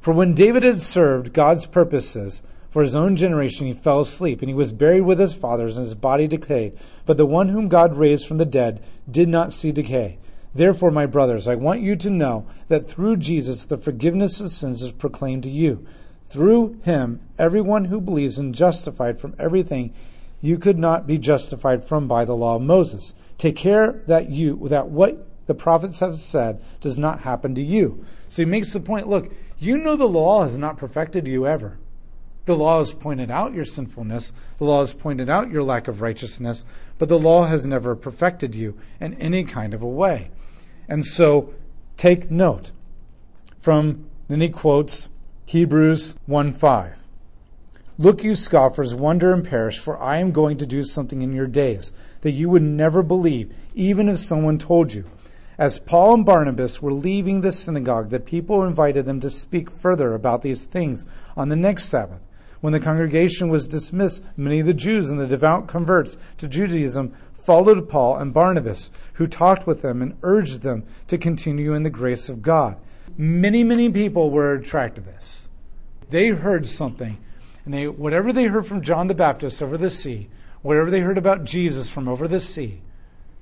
For 0.00 0.12
when 0.12 0.34
David 0.34 0.64
had 0.64 0.80
served 0.80 1.32
God's 1.32 1.66
purposes 1.66 2.42
For 2.76 2.82
his 2.82 2.94
own 2.94 3.16
generation 3.16 3.66
he 3.66 3.72
fell 3.72 4.00
asleep, 4.00 4.42
and 4.42 4.50
he 4.50 4.54
was 4.54 4.70
buried 4.70 5.00
with 5.00 5.18
his 5.18 5.32
fathers, 5.32 5.78
and 5.78 5.84
his 5.84 5.94
body 5.94 6.26
decayed. 6.26 6.76
But 7.06 7.16
the 7.16 7.24
one 7.24 7.48
whom 7.48 7.68
God 7.68 7.96
raised 7.96 8.26
from 8.26 8.36
the 8.36 8.44
dead 8.44 8.82
did 9.10 9.30
not 9.30 9.54
see 9.54 9.72
decay. 9.72 10.18
Therefore, 10.56 10.90
my 10.90 11.04
brothers, 11.04 11.46
I 11.46 11.54
want 11.54 11.82
you 11.82 11.96
to 11.96 12.08
know 12.08 12.46
that 12.68 12.88
through 12.88 13.18
Jesus 13.18 13.66
the 13.66 13.76
forgiveness 13.76 14.40
of 14.40 14.50
sins 14.50 14.82
is 14.82 14.92
proclaimed 14.92 15.42
to 15.42 15.50
you. 15.50 15.86
Through 16.30 16.80
him, 16.82 17.20
everyone 17.38 17.86
who 17.86 18.00
believes 18.00 18.38
is 18.38 18.56
justified 18.56 19.20
from 19.20 19.34
everything 19.38 19.92
you 20.40 20.58
could 20.58 20.78
not 20.78 21.06
be 21.06 21.18
justified 21.18 21.84
from 21.84 22.08
by 22.08 22.24
the 22.24 22.36
law 22.36 22.56
of 22.56 22.62
Moses. 22.62 23.14
Take 23.36 23.56
care 23.56 24.02
that 24.06 24.30
you 24.30 24.68
that 24.68 24.88
what 24.88 25.26
the 25.46 25.54
prophets 25.54 26.00
have 26.00 26.16
said 26.16 26.62
does 26.80 26.98
not 26.98 27.20
happen 27.20 27.54
to 27.54 27.62
you. 27.62 28.04
So 28.28 28.42
he 28.42 28.46
makes 28.46 28.72
the 28.72 28.80
point, 28.80 29.08
look, 29.08 29.32
you 29.58 29.76
know 29.76 29.94
the 29.94 30.08
law 30.08 30.42
has 30.42 30.56
not 30.56 30.78
perfected 30.78 31.26
you 31.26 31.46
ever. 31.46 31.78
The 32.46 32.56
law 32.56 32.78
has 32.78 32.92
pointed 32.92 33.30
out 33.30 33.54
your 33.54 33.64
sinfulness. 33.64 34.32
The 34.58 34.64
law 34.64 34.80
has 34.80 34.92
pointed 34.92 35.28
out 35.28 35.50
your 35.50 35.62
lack 35.62 35.88
of 35.88 36.00
righteousness, 36.00 36.64
but 36.96 37.08
the 37.08 37.18
law 37.18 37.44
has 37.44 37.66
never 37.66 37.94
perfected 37.94 38.54
you 38.54 38.78
in 39.00 39.14
any 39.14 39.44
kind 39.44 39.74
of 39.74 39.82
a 39.82 39.88
way. 39.88 40.30
And 40.88 41.04
so 41.04 41.54
take 41.96 42.30
note 42.30 42.72
from, 43.60 44.06
then 44.28 44.40
he 44.40 44.48
quotes 44.48 45.10
Hebrews 45.46 46.16
1 46.26 46.52
5. 46.52 46.96
Look, 47.98 48.22
you 48.22 48.34
scoffers, 48.34 48.94
wonder 48.94 49.32
and 49.32 49.42
perish, 49.42 49.78
for 49.78 50.00
I 50.02 50.18
am 50.18 50.32
going 50.32 50.58
to 50.58 50.66
do 50.66 50.82
something 50.82 51.22
in 51.22 51.32
your 51.32 51.46
days 51.46 51.94
that 52.20 52.32
you 52.32 52.50
would 52.50 52.62
never 52.62 53.02
believe, 53.02 53.54
even 53.74 54.08
if 54.08 54.18
someone 54.18 54.58
told 54.58 54.92
you. 54.92 55.04
As 55.56 55.78
Paul 55.78 56.12
and 56.12 56.26
Barnabas 56.26 56.82
were 56.82 56.92
leaving 56.92 57.40
the 57.40 57.52
synagogue, 57.52 58.10
the 58.10 58.20
people 58.20 58.62
invited 58.62 59.06
them 59.06 59.20
to 59.20 59.30
speak 59.30 59.70
further 59.70 60.12
about 60.12 60.42
these 60.42 60.66
things 60.66 61.06
on 61.34 61.48
the 61.48 61.56
next 61.56 61.84
Sabbath. 61.86 62.20
When 62.60 62.74
the 62.74 62.80
congregation 62.80 63.48
was 63.48 63.66
dismissed, 63.66 64.24
many 64.36 64.60
of 64.60 64.66
the 64.66 64.74
Jews 64.74 65.10
and 65.10 65.18
the 65.18 65.26
devout 65.26 65.66
converts 65.66 66.18
to 66.36 66.48
Judaism 66.48 67.14
followed 67.46 67.88
Paul 67.88 68.18
and 68.18 68.34
Barnabas, 68.34 68.90
who 69.14 69.28
talked 69.28 69.68
with 69.68 69.80
them 69.80 70.02
and 70.02 70.16
urged 70.22 70.62
them 70.62 70.82
to 71.06 71.16
continue 71.16 71.74
in 71.74 71.84
the 71.84 71.90
grace 71.90 72.28
of 72.28 72.42
God. 72.42 72.76
Many, 73.16 73.62
many 73.62 73.88
people 73.88 74.30
were 74.30 74.54
attracted 74.54 75.04
to 75.04 75.10
this. 75.12 75.48
They 76.10 76.28
heard 76.28 76.68
something, 76.68 77.18
and 77.64 77.72
they 77.72 77.86
whatever 77.86 78.32
they 78.32 78.46
heard 78.46 78.66
from 78.66 78.82
John 78.82 79.06
the 79.06 79.14
Baptist 79.14 79.62
over 79.62 79.78
the 79.78 79.90
sea, 79.90 80.28
whatever 80.62 80.90
they 80.90 81.00
heard 81.00 81.18
about 81.18 81.44
Jesus 81.44 81.88
from 81.88 82.08
over 82.08 82.26
the 82.26 82.40
sea, 82.40 82.82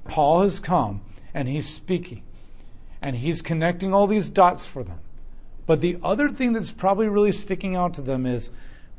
Paul 0.05 0.43
has 0.43 0.61
come 0.61 1.01
and 1.33 1.49
he's 1.49 1.69
speaking. 1.69 2.23
And 3.01 3.17
he's 3.17 3.43
connecting 3.43 3.93
all 3.93 4.07
these 4.07 4.29
dots 4.29 4.65
for 4.65 4.85
them. 4.85 4.99
But 5.67 5.81
the 5.81 5.99
other 6.03 6.29
thing 6.29 6.53
that's 6.53 6.71
probably 6.71 7.09
really 7.09 7.33
sticking 7.33 7.75
out 7.75 7.95
to 7.95 8.03
them 8.03 8.27
is 8.27 8.51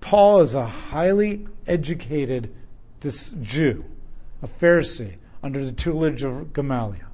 Paul 0.02 0.42
is 0.42 0.54
a 0.54 0.66
highly 0.66 1.48
educated 1.68 2.54
Jew, 3.42 3.86
a 4.46 4.48
Pharisee, 4.48 5.16
under 5.44 5.64
the 5.64 5.72
tutelage 5.72 6.24
of 6.24 6.54
Gamaliel. 6.54 7.08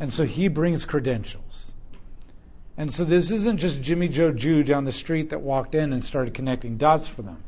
And 0.00 0.12
so 0.12 0.24
he 0.24 0.48
brings 0.48 0.84
credentials. 0.84 1.72
And 2.76 2.92
so 2.92 3.04
this 3.04 3.30
isn't 3.30 3.58
just 3.58 3.80
Jimmy 3.80 4.08
Joe 4.08 4.32
Jew 4.32 4.62
down 4.62 4.84
the 4.84 4.92
street 4.92 5.30
that 5.30 5.40
walked 5.40 5.74
in 5.74 5.92
and 5.92 6.04
started 6.04 6.34
connecting 6.34 6.76
dots 6.76 7.08
for 7.08 7.22
them. 7.22 7.42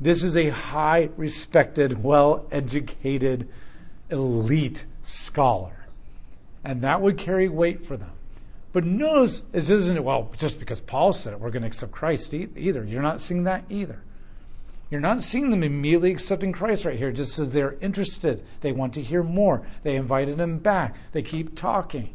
This 0.00 0.22
is 0.22 0.36
a 0.36 0.50
high 0.50 1.08
respected, 1.16 2.04
well 2.04 2.46
educated, 2.52 3.48
elite 4.10 4.86
scholar 5.02 5.78
and 6.64 6.82
that 6.82 7.00
would 7.00 7.16
carry 7.16 7.48
weight 7.48 7.86
for 7.86 7.96
them. 7.96 8.12
But 8.72 8.84
notice 8.84 9.42
isn't, 9.52 10.04
well, 10.04 10.30
just 10.36 10.58
because 10.58 10.80
Paul 10.80 11.12
said 11.12 11.32
it, 11.32 11.40
we're 11.40 11.50
going 11.50 11.62
to 11.62 11.68
accept 11.68 11.92
Christ 11.92 12.34
either. 12.34 12.84
You're 12.84 13.02
not 13.02 13.20
seeing 13.20 13.44
that 13.44 13.64
either. 13.70 14.02
You're 14.90 15.00
not 15.00 15.22
seeing 15.22 15.50
them 15.50 15.62
immediately 15.62 16.10
accepting 16.10 16.52
Christ 16.52 16.84
right 16.84 16.98
here, 16.98 17.12
just 17.12 17.38
as 17.38 17.50
they're 17.50 17.76
interested. 17.80 18.44
They 18.60 18.72
want 18.72 18.94
to 18.94 19.02
hear 19.02 19.22
more. 19.22 19.66
They 19.82 19.96
invited 19.96 20.40
him 20.40 20.58
back. 20.58 20.96
They 21.12 21.22
keep 21.22 21.54
talking. 21.54 22.14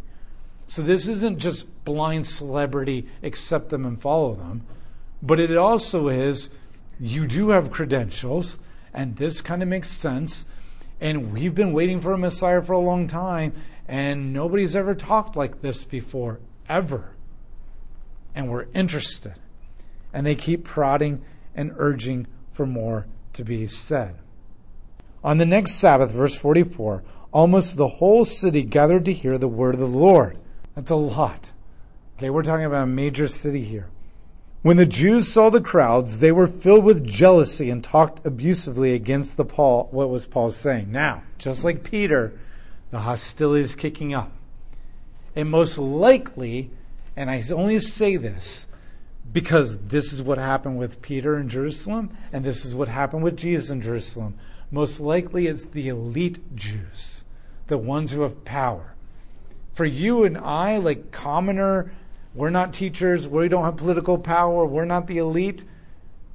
So 0.66 0.82
this 0.82 1.08
isn't 1.08 1.40
just 1.40 1.68
blind 1.86 2.26
celebrity, 2.26 3.08
accept 3.22 3.70
them 3.70 3.86
and 3.86 4.02
follow 4.02 4.34
them, 4.34 4.66
but 5.22 5.40
it 5.40 5.56
also 5.56 6.08
is 6.08 6.50
you 7.00 7.28
do 7.28 7.50
have 7.50 7.72
credentials, 7.72 8.60
and 8.94 9.18
this 9.18 9.42
kind 9.42 9.62
of 9.62 9.70
makes 9.70 9.92
sense. 9.92 10.46
And 11.02 11.34
we've 11.34 11.54
been 11.54 11.74
waiting 11.74 12.00
for 12.00 12.14
a 12.14 12.18
Messiah 12.18 12.62
for 12.62 12.74
a 12.74 12.80
long 12.80 13.08
time, 13.08 13.54
and 13.88 14.32
nobody's 14.32 14.76
ever 14.76 14.96
talked 14.96 15.36
like 15.36 15.62
this 15.62 15.84
before, 15.84 16.40
ever. 16.70 17.14
And 18.34 18.50
we're 18.50 18.68
interested. 18.74 19.34
And 20.14 20.26
they 20.26 20.36
keep 20.36 20.64
prodding 20.64 21.24
and 21.56 21.74
urging 21.76 22.28
for 22.54 22.66
more 22.66 23.08
to 23.34 23.44
be 23.44 23.68
said. 23.68 24.16
On 25.24 25.38
the 25.38 25.46
next 25.46 25.74
Sabbath, 25.74 26.12
verse 26.12 26.36
44, 26.36 27.04
almost 27.32 27.78
the 27.78 27.88
whole 27.88 28.24
city 28.24 28.64
gathered 28.64 29.06
to 29.06 29.14
hear 29.14 29.38
the 29.38 29.48
word 29.48 29.74
of 29.74 29.82
the 29.82 29.88
Lord. 29.88 30.38
That's 30.76 30.92
a 30.92 30.96
lot. 30.96 31.52
Okay, 32.18 32.30
we're 32.30 32.44
talking 32.44 32.66
about 32.66 32.84
a 32.84 32.88
major 32.88 33.28
city 33.28 33.62
here. 33.62 33.88
When 34.62 34.78
the 34.78 34.86
Jews 34.86 35.28
saw 35.28 35.50
the 35.50 35.60
crowds, 35.60 36.20
they 36.20 36.32
were 36.32 36.48
filled 36.48 36.86
with 36.86 37.06
jealousy 37.06 37.70
and 37.70 37.84
talked 37.84 38.26
abusively 38.26 38.94
against 38.94 39.36
the 39.36 39.44
Paul 39.44 39.90
what 39.92 40.10
was 40.10 40.26
Paul 40.26 40.52
saying. 40.52 40.90
Now, 40.90 41.24
just 41.38 41.66
like 41.66 41.84
Peter, 41.84 42.40
the 42.90 43.00
hostility 43.00 43.62
is 43.62 43.76
kicking 43.76 44.14
up. 44.14 44.32
And 45.36 45.50
most 45.50 45.78
likely, 45.78 46.70
and 47.18 47.30
I 47.30 47.44
only 47.54 47.80
say 47.80 48.16
this 48.16 48.68
because 49.32 49.78
this 49.88 50.14
is 50.14 50.22
what 50.22 50.38
happened 50.38 50.78
with 50.78 51.02
Peter 51.02 51.38
in 51.38 51.50
Jerusalem, 51.50 52.16
and 52.32 52.44
this 52.44 52.66
is 52.66 52.76
what 52.76 52.88
happened 52.88 53.24
with 53.24 53.38
Jesus 53.38 53.70
in 53.70 53.82
Jerusalem. 53.82 54.36
Most 54.72 55.00
likely, 55.00 55.48
it's 55.48 55.66
the 55.66 55.88
elite 55.88 56.56
Jews, 56.56 57.24
the 57.68 57.78
ones 57.78 58.12
who 58.12 58.22
have 58.22 58.44
power. 58.46 58.96
For 59.74 59.86
you 59.86 60.24
and 60.24 60.38
I, 60.38 60.78
like 60.78 61.12
commoner, 61.12 61.92
we're 62.36 62.50
not 62.50 62.74
teachers, 62.74 63.28
we 63.28 63.48
don't 63.48 63.66
have 63.66 63.78
political 63.78 64.18
power, 64.18 64.66
we're 64.66 64.86
not 64.86 65.08
the 65.08 65.18
elite. 65.18 65.66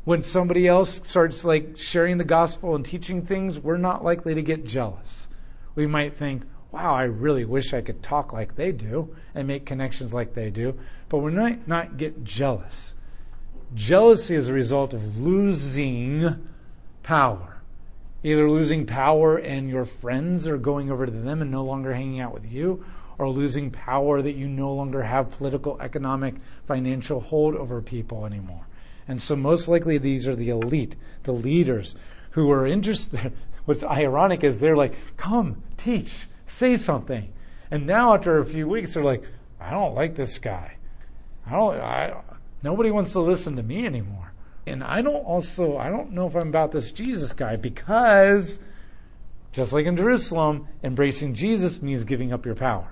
When 0.05 0.23
somebody 0.23 0.67
else 0.67 1.01
starts 1.07 1.45
like 1.45 1.77
sharing 1.77 2.19
the 2.19 2.25
gospel 2.25 2.75
and 2.75 2.85
teaching 2.85 3.23
things, 3.23 3.61
we're 3.61 3.77
not 3.77 4.05
likely 4.05 4.35
to 4.35 4.43
get 4.43 4.65
jealous 4.65 5.29
we 5.79 5.87
might 5.87 6.17
think, 6.17 6.43
wow, 6.71 6.95
I 6.95 7.05
really 7.05 7.45
wish 7.45 7.73
I 7.73 7.81
could 7.81 8.03
talk 8.03 8.33
like 8.33 8.57
they 8.57 8.73
do 8.73 9.15
and 9.35 9.49
make 9.49 9.65
connections 9.65 10.13
like 10.13 10.35
they 10.35 10.51
do. 10.51 10.79
But 11.09 11.19
we 11.19 11.33
might 11.33 11.67
not 11.67 11.97
get 11.97 12.25
jealous. 12.25 12.95
Jealousy 13.75 14.35
is 14.35 14.49
a 14.49 14.53
result 14.53 14.95
of 14.95 15.19
losing 15.19 16.49
power. 17.03 17.63
Either 18.23 18.51
losing 18.51 18.85
power 18.85 19.37
and 19.37 19.71
your 19.71 19.85
friends 19.85 20.47
are 20.47 20.59
going 20.59 20.91
over 20.91 21.07
to 21.07 21.13
them 21.13 21.41
and 21.41 21.51
no 21.51 21.65
longer 21.65 21.95
hanging 21.95 22.21
out 22.21 22.35
with 22.35 22.51
you, 22.51 22.85
or 23.17 23.29
losing 23.29 23.71
power 23.71 24.23
that 24.23 24.37
you 24.37 24.47
no 24.47 24.73
longer 24.73 25.03
have 25.03 25.31
political, 25.31 25.81
economic, 25.81 26.37
financial 26.67 27.21
hold 27.21 27.55
over 27.57 27.83
people 27.83 28.27
anymore. 28.27 28.67
And 29.07 29.21
so, 29.21 29.35
most 29.35 29.69
likely, 29.69 29.99
these 29.99 30.29
are 30.29 30.37
the 30.37 30.51
elite, 30.51 30.97
the 31.23 31.33
leaders 31.33 31.95
who 32.33 32.51
are 32.51 32.67
interested 32.67 33.33
what's 33.65 33.85
ironic 33.85 34.43
is 34.43 34.61
they're 34.61 34.77
like, 34.77 34.97
come, 35.17 35.63
teach, 35.77 36.27
say 36.49 36.77
something. 36.77 37.33
And 37.71 37.87
now 37.87 38.15
after 38.15 38.39
a 38.39 38.47
few 38.47 38.69
weeks, 38.69 38.95
they're 38.95 39.05
like, 39.05 39.23
I 39.61 39.71
don't 39.71 39.95
like 39.95 40.15
this 40.15 40.39
guy. 40.39 40.77
I 41.47 41.53
don't, 41.53 41.81
I, 41.81 42.21
nobody 42.63 42.91
wants 42.91 43.13
to 43.13 43.21
listen 43.21 43.57
to 43.57 43.63
me 43.63 43.87
anymore. 43.87 44.33
And 44.67 44.85
I 44.85 45.03
don't 45.03 45.25
also, 45.25 45.77
I 45.79 45.89
don't 45.89 46.13
know 46.13 46.27
if 46.27 46.35
I'm 46.35 46.49
about 46.49 46.73
this 46.73 46.93
Jesus 46.93 47.33
guy 47.33 47.57
because 47.57 48.61
just 49.53 49.73
like 49.73 49.87
in 49.87 49.97
Jerusalem, 49.97 50.69
embracing 50.85 51.35
Jesus 51.35 51.81
means 51.83 52.05
giving 52.05 52.33
up 52.33 52.45
your 52.45 52.55
power. 52.55 52.89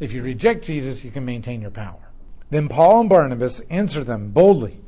If 0.00 0.12
you 0.12 0.22
reject 0.22 0.64
Jesus, 0.64 1.04
you 1.04 1.10
can 1.10 1.24
maintain 1.24 1.60
your 1.60 1.70
power. 1.70 2.10
Then 2.50 2.68
Paul 2.68 3.00
and 3.00 3.08
Barnabas 3.08 3.60
answered 3.70 4.06
them 4.06 4.30
boldly. 4.30 4.80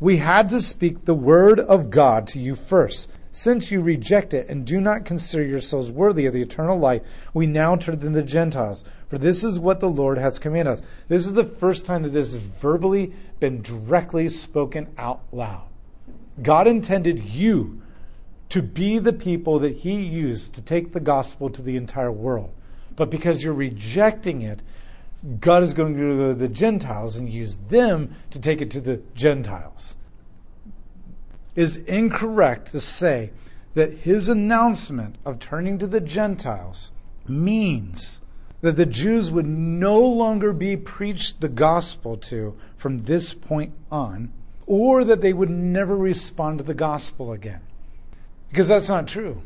We 0.00 0.18
had 0.18 0.50
to 0.50 0.60
speak 0.60 1.04
the 1.04 1.14
word 1.14 1.58
of 1.58 1.90
God 1.90 2.26
to 2.28 2.38
you 2.38 2.54
first, 2.54 3.10
since 3.30 3.70
you 3.70 3.80
reject 3.80 4.32
it 4.32 4.48
and 4.48 4.66
do 4.66 4.80
not 4.80 5.04
consider 5.04 5.44
yourselves 5.44 5.90
worthy 5.90 6.26
of 6.26 6.32
the 6.32 6.42
eternal 6.42 6.78
life, 6.78 7.02
we 7.34 7.46
now 7.46 7.76
turn 7.76 7.98
to 7.98 8.08
the 8.08 8.22
Gentiles. 8.22 8.84
For 9.08 9.18
this 9.18 9.44
is 9.44 9.60
what 9.60 9.80
the 9.80 9.90
Lord 9.90 10.18
has 10.18 10.38
commanded 10.38 10.72
us. 10.72 10.82
This 11.08 11.26
is 11.26 11.34
the 11.34 11.44
first 11.44 11.86
time 11.86 12.02
that 12.02 12.12
this 12.12 12.32
has 12.32 12.42
verbally 12.42 13.12
been 13.40 13.62
directly 13.62 14.28
spoken 14.28 14.88
out 14.96 15.22
loud. 15.32 15.66
God 16.42 16.66
intended 16.66 17.24
you 17.24 17.82
to 18.48 18.62
be 18.62 18.98
the 18.98 19.12
people 19.12 19.58
that 19.58 19.78
He 19.78 19.94
used 19.94 20.54
to 20.54 20.62
take 20.62 20.92
the 20.92 21.00
gospel 21.00 21.50
to 21.50 21.62
the 21.62 21.76
entire 21.76 22.12
world. 22.12 22.50
But 22.96 23.10
because 23.10 23.42
you're 23.42 23.52
rejecting 23.52 24.42
it, 24.42 24.60
God 25.40 25.62
is 25.62 25.74
going 25.74 25.94
to 25.94 26.00
go 26.00 26.28
to 26.28 26.34
the 26.34 26.48
Gentiles 26.48 27.16
and 27.16 27.28
use 27.28 27.58
them 27.68 28.14
to 28.30 28.38
take 28.38 28.62
it 28.62 28.70
to 28.70 28.80
the 28.80 29.02
Gentiles 29.14 29.96
is 31.58 31.74
incorrect 31.74 32.70
to 32.70 32.80
say 32.80 33.32
that 33.74 33.92
his 33.92 34.28
announcement 34.28 35.16
of 35.24 35.40
turning 35.40 35.76
to 35.76 35.88
the 35.88 36.00
Gentiles 36.00 36.92
means 37.26 38.20
that 38.60 38.76
the 38.76 38.86
Jews 38.86 39.32
would 39.32 39.44
no 39.44 39.98
longer 39.98 40.52
be 40.52 40.76
preached 40.76 41.40
the 41.40 41.48
gospel 41.48 42.16
to 42.16 42.56
from 42.76 43.06
this 43.06 43.34
point 43.34 43.72
on, 43.90 44.32
or 44.66 45.02
that 45.02 45.20
they 45.20 45.32
would 45.32 45.50
never 45.50 45.96
respond 45.96 46.58
to 46.58 46.64
the 46.64 46.74
gospel 46.74 47.32
again. 47.32 47.62
Because 48.50 48.68
that's 48.68 48.88
not 48.88 49.08
true. 49.08 49.42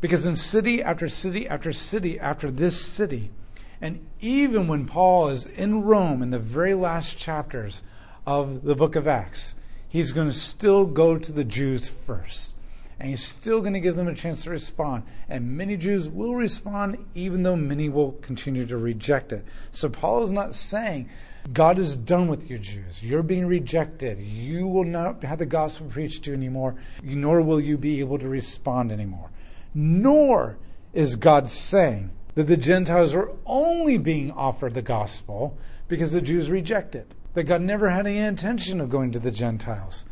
Because 0.00 0.24
in 0.24 0.36
city 0.36 0.80
after 0.80 1.08
city 1.08 1.48
after 1.48 1.72
city 1.72 2.16
after 2.20 2.48
this 2.48 2.80
city, 2.80 3.32
and 3.80 4.06
even 4.20 4.68
when 4.68 4.86
Paul 4.86 5.30
is 5.30 5.46
in 5.46 5.82
Rome 5.82 6.22
in 6.22 6.30
the 6.30 6.38
very 6.38 6.74
last 6.74 7.18
chapters 7.18 7.82
of 8.24 8.62
the 8.62 8.76
book 8.76 8.94
of 8.94 9.08
Acts, 9.08 9.56
he's 9.88 10.12
going 10.12 10.28
to 10.28 10.34
still 10.34 10.84
go 10.84 11.18
to 11.18 11.32
the 11.32 11.44
Jews 11.44 11.88
first. 11.88 12.52
And 12.98 13.10
he's 13.10 13.24
still 13.24 13.60
going 13.60 13.74
to 13.74 13.80
give 13.80 13.96
them 13.96 14.08
a 14.08 14.14
chance 14.14 14.44
to 14.44 14.50
respond. 14.50 15.02
And 15.28 15.56
many 15.56 15.76
Jews 15.76 16.08
will 16.08 16.34
respond, 16.34 16.96
even 17.14 17.42
though 17.42 17.56
many 17.56 17.90
will 17.90 18.12
continue 18.12 18.64
to 18.66 18.76
reject 18.76 19.32
it. 19.32 19.44
So 19.70 19.90
Paul 19.90 20.24
is 20.24 20.30
not 20.30 20.54
saying, 20.54 21.10
God 21.52 21.78
is 21.78 21.94
done 21.94 22.26
with 22.26 22.50
you, 22.50 22.58
Jews. 22.58 23.02
You're 23.02 23.22
being 23.22 23.46
rejected. 23.46 24.18
You 24.18 24.66
will 24.66 24.84
not 24.84 25.22
have 25.22 25.38
the 25.38 25.46
gospel 25.46 25.88
preached 25.88 26.24
to 26.24 26.30
you 26.30 26.36
anymore, 26.36 26.76
nor 27.02 27.42
will 27.42 27.60
you 27.60 27.76
be 27.76 28.00
able 28.00 28.18
to 28.18 28.28
respond 28.28 28.90
anymore. 28.90 29.30
Nor 29.74 30.56
is 30.92 31.16
God 31.16 31.48
saying 31.50 32.10
that 32.34 32.44
the 32.44 32.56
Gentiles 32.56 33.14
are 33.14 33.30
only 33.44 33.98
being 33.98 34.30
offered 34.30 34.74
the 34.74 34.82
gospel 34.82 35.56
because 35.88 36.12
the 36.12 36.20
Jews 36.20 36.50
reject 36.50 36.94
it. 36.94 37.12
That 37.36 37.44
God 37.44 37.60
never 37.60 37.90
had 37.90 38.06
any 38.06 38.16
intention 38.16 38.80
of 38.80 38.88
going 38.88 39.12
to 39.12 39.18
the 39.18 39.30
Gentiles. 39.30 40.06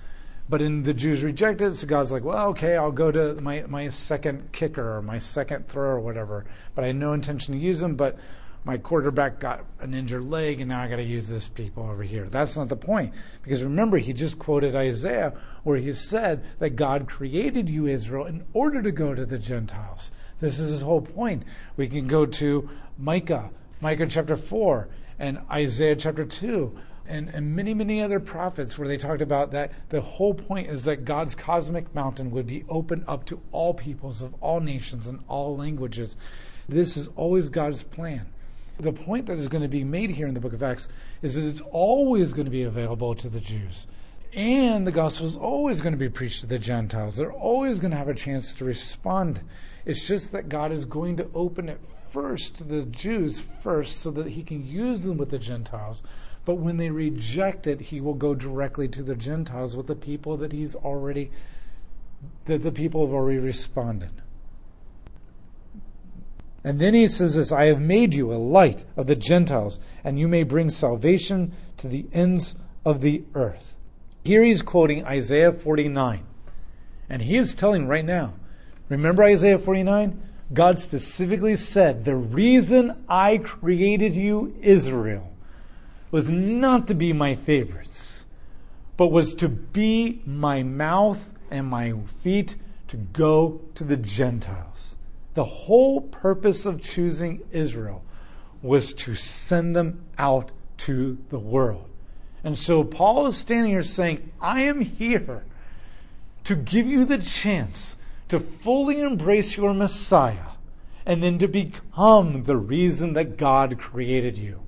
But 0.47 0.61
in 0.61 0.83
the 0.83 0.93
Jews 0.93 1.23
rejected, 1.23 1.75
so 1.75 1.87
God's 1.87 2.13
like, 2.13 2.23
well, 2.23 2.49
okay, 2.49 2.77
I'll 2.77 2.93
go 2.93 3.11
to 3.11 3.41
my, 3.41 3.65
my 3.67 3.89
second 3.89 4.53
kicker 4.53 4.97
or 4.97 5.01
my 5.01 5.19
second 5.19 5.67
throw 5.67 5.89
or 5.89 6.01
whatever. 6.01 6.45
But 6.75 6.85
I 6.85 6.89
had 6.89 6.97
no 6.97 7.15
intention 7.15 7.55
to 7.55 7.59
use 7.59 7.81
them, 7.81 7.97
but 7.97 8.19
my 8.63 8.77
quarterback 8.77 9.41
got 9.41 9.65
an 9.81 9.95
injured 9.95 10.29
leg 10.29 10.61
and 10.61 10.69
now 10.69 10.83
I 10.83 10.89
got 10.89 10.97
to 10.97 11.03
use 11.03 11.27
this 11.27 11.49
people 11.49 11.85
over 11.85 12.03
here. 12.03 12.29
That's 12.29 12.59
not 12.59 12.69
the 12.69 12.77
point. 12.77 13.15
Because 13.43 13.63
remember, 13.63 13.97
he 13.97 14.13
just 14.13 14.39
quoted 14.39 14.77
Isaiah 14.77 15.33
where 15.63 15.79
he 15.79 15.95
said 15.95 16.45
that 16.59 16.77
God 16.77 17.09
created 17.09 17.71
you, 17.71 17.87
Israel, 17.87 18.27
in 18.27 18.45
order 18.53 18.83
to 18.83 18.93
go 18.93 19.15
to 19.15 19.25
the 19.25 19.39
Gentiles. 19.39 20.13
This 20.41 20.59
is 20.59 20.69
his 20.69 20.83
whole 20.83 21.01
point. 21.01 21.45
We 21.79 21.89
can 21.89 22.07
go 22.07 22.27
to 22.27 22.69
Micah, 22.99 23.49
Micah 23.81 24.09
chapter 24.09 24.37
4, 24.37 24.89
and 25.19 25.41
Isaiah 25.51 25.97
chapter 25.97 26.27
2 26.27 26.79
and, 27.07 27.29
and 27.29 27.55
many, 27.55 27.75
many 27.75 28.01
other 28.01 28.21
prophets 28.21 28.79
where 28.79 28.89
they 28.89 28.97
talked 28.97 29.23
about 29.23 29.51
that 29.53 29.73
the 29.91 30.01
whole 30.01 30.35
point 30.35 30.69
is 30.69 30.85
that 30.85 31.05
God's 31.05 31.35
cosmic 31.35 31.95
mountain 31.95 32.31
would 32.31 32.47
be 32.47 32.65
open 32.69 33.05
up 33.07 33.25
to 33.27 33.41
all 33.53 33.75
peoples 33.75 34.23
of 34.23 34.35
all 34.41 34.61
nations 34.61 35.07
and 35.07 35.23
all 35.29 35.57
languages. 35.57 36.17
This 36.69 36.97
is 36.97 37.09
always 37.17 37.49
God's 37.49 37.83
plan. 37.83 38.27
The 38.79 38.93
point 38.93 39.27
that 39.27 39.39
is 39.39 39.49
going 39.49 39.63
to 39.63 39.69
be 39.69 39.85
made 39.85 40.11
here 40.11 40.27
in 40.27 40.35
the 40.35 40.41
book 40.41 40.53
of 40.53 40.63
Acts 40.63 40.89
is 41.23 41.35
that 41.35 41.47
it's 41.47 41.61
always 41.61 42.33
going 42.33 42.47
to 42.47 42.51
be 42.51 42.63
available 42.63 43.15
to 43.15 43.29
the 43.29 43.41
Jews. 43.41 43.87
And 44.33 44.85
the 44.85 44.93
gospel 44.93 45.27
is 45.27 45.37
always 45.37 45.81
going 45.81 45.93
to 45.93 45.99
be 45.99 46.09
preached 46.09 46.41
to 46.41 46.47
the 46.47 46.59
Gentiles. 46.59 47.17
They're 47.17 47.33
always 47.33 47.79
going 47.79 47.93
to 47.93 47.97
have 47.97 48.09
a 48.09 48.15
chance 48.15 48.53
to 48.55 48.65
respond. 48.65 49.41
It's 49.85 50.09
just 50.09 50.33
that 50.33 50.49
God 50.49 50.73
is 50.73 50.87
going 50.87 51.19
to 51.19 51.29
open 51.35 51.69
it 51.69 51.81
first 52.11 52.57
to 52.57 52.65
the 52.65 52.83
Jews 52.83 53.45
first 53.63 54.01
so 54.01 54.11
that 54.13 54.29
he 54.29 54.43
can 54.43 54.67
use 54.67 55.03
them 55.03 55.19
with 55.19 55.31
the 55.31 55.39
Gentiles 55.39 56.03
but 56.45 56.57
when 56.57 56.77
they 56.77 56.91
reject 56.91 57.67
it, 57.67 57.81
he 57.81 58.01
will 58.01 58.15
go 58.15 58.35
directly 58.35 58.89
to 58.89 59.03
the 59.03 59.15
Gentiles 59.15 59.77
with 59.77 59.87
the 59.87 59.95
people 59.95 60.37
that 60.39 60.53
he's 60.53 60.75
already, 60.75 61.31
that 62.45 62.63
the 62.63 62.73
people 62.73 63.07
have 63.07 63.15
already 63.15 63.39
responded. 63.39 64.11
And 66.63 66.81
then 66.81 66.95
he 66.95 67.09
says 67.09 67.35
this 67.35 67.53
I 67.53 67.67
have 67.67 67.81
made 67.81 68.15
you 68.15 68.33
a 68.33 68.37
light 68.37 68.85
of 68.97 69.07
the 69.07 69.17
Gentiles, 69.17 69.81
and 70.03 70.19
you 70.19 70.29
may 70.29 70.43
bring 70.43 70.71
salvation 70.71 71.53
to 71.79 71.89
the 71.89 72.07
ends 72.13 72.57
of 72.85 73.01
the 73.01 73.25
earth. 73.35 73.77
Here 74.25 74.43
he's 74.43 74.63
quoting 74.63 75.05
Isaiah 75.05 75.53
49. 75.53 76.25
And 77.11 77.23
he 77.23 77.37
is 77.37 77.55
telling 77.55 77.87
right 77.87 78.05
now, 78.05 78.33
remember 78.89 79.23
Isaiah 79.23 79.59
49? 79.59 80.23
God 80.53 80.79
specifically 80.79 81.57
said, 81.57 82.05
The 82.05 82.17
reason 82.17 83.05
I 83.09 83.39
created 83.39 84.15
you, 84.15 84.57
Israel, 84.63 85.34
was 86.15 86.31
not 86.31 86.87
to 86.87 86.95
be 86.95 87.13
my 87.13 87.35
favorites, 87.35 88.25
but 88.97 89.09
was 89.09 89.35
to 89.35 89.49
be 89.49 90.23
my 90.25 90.63
mouth 90.63 91.19
and 91.51 91.67
my 91.67 91.93
feet 92.23 92.55
to 92.87 92.97
go 92.97 93.61
to 93.75 93.83
the 93.83 93.97
Gentiles. 93.97 94.95
The 95.35 95.45
whole 95.45 96.01
purpose 96.01 96.67
of 96.67 96.81
choosing 96.81 97.43
Israel 97.51 98.05
was 98.63 98.95
to 98.95 99.17
send 99.17 99.75
them 99.75 100.05
out 100.17 100.53
to 100.77 101.19
the 101.31 101.39
world. 101.41 101.91
And 102.45 102.57
so 102.57 102.85
Paul 102.85 103.27
is 103.27 103.37
standing 103.37 103.73
here 103.73 103.83
saying, 103.83 104.31
I 104.41 104.61
am 104.61 104.83
here 104.83 105.43
to 106.45 106.55
give 106.55 106.87
you 106.87 107.05
the 107.05 107.19
chance 107.19 107.97
to 108.29 108.39
fully 108.39 109.01
embrace 109.01 109.57
your 109.57 109.75
Messiah 109.75 110.53
and 111.05 111.25
then 111.25 111.41
to 111.41 111.49
become 111.49 112.45
the 112.45 112.57
reason 112.57 113.15
that 113.15 113.37
God 113.37 113.81
created 113.81 114.39
you. 114.39 114.64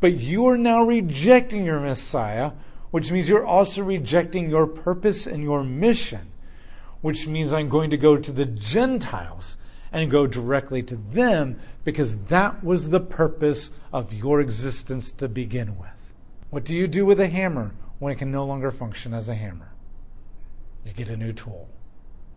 But 0.00 0.14
you 0.14 0.46
are 0.46 0.58
now 0.58 0.84
rejecting 0.84 1.64
your 1.64 1.80
Messiah, 1.80 2.52
which 2.90 3.10
means 3.10 3.28
you're 3.28 3.46
also 3.46 3.82
rejecting 3.82 4.50
your 4.50 4.66
purpose 4.66 5.26
and 5.26 5.42
your 5.42 5.64
mission, 5.64 6.32
which 7.00 7.26
means 7.26 7.52
I'm 7.52 7.68
going 7.68 7.90
to 7.90 7.96
go 7.96 8.16
to 8.16 8.32
the 8.32 8.44
Gentiles 8.44 9.56
and 9.92 10.10
go 10.10 10.26
directly 10.26 10.82
to 10.82 10.96
them 10.96 11.58
because 11.84 12.16
that 12.24 12.62
was 12.62 12.90
the 12.90 13.00
purpose 13.00 13.70
of 13.92 14.12
your 14.12 14.40
existence 14.40 15.10
to 15.12 15.28
begin 15.28 15.78
with. 15.78 16.12
What 16.50 16.64
do 16.64 16.74
you 16.74 16.86
do 16.86 17.06
with 17.06 17.20
a 17.20 17.28
hammer 17.28 17.72
when 17.98 18.12
it 18.12 18.18
can 18.18 18.30
no 18.30 18.44
longer 18.44 18.70
function 18.70 19.14
as 19.14 19.28
a 19.28 19.34
hammer? 19.34 19.72
You 20.84 20.92
get 20.92 21.08
a 21.08 21.16
new 21.16 21.32
tool 21.32 21.68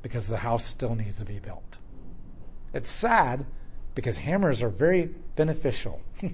because 0.02 0.28
the 0.28 0.38
house 0.38 0.66
still 0.66 0.96
needs 0.96 1.20
to 1.20 1.26
be 1.26 1.40
built. 1.40 1.78
It's 2.74 2.90
sad 2.90 3.46
because 3.96 4.20
hammers 4.20 4.62
are 4.62 4.70
very 4.70 5.10
beneficial. 5.36 6.02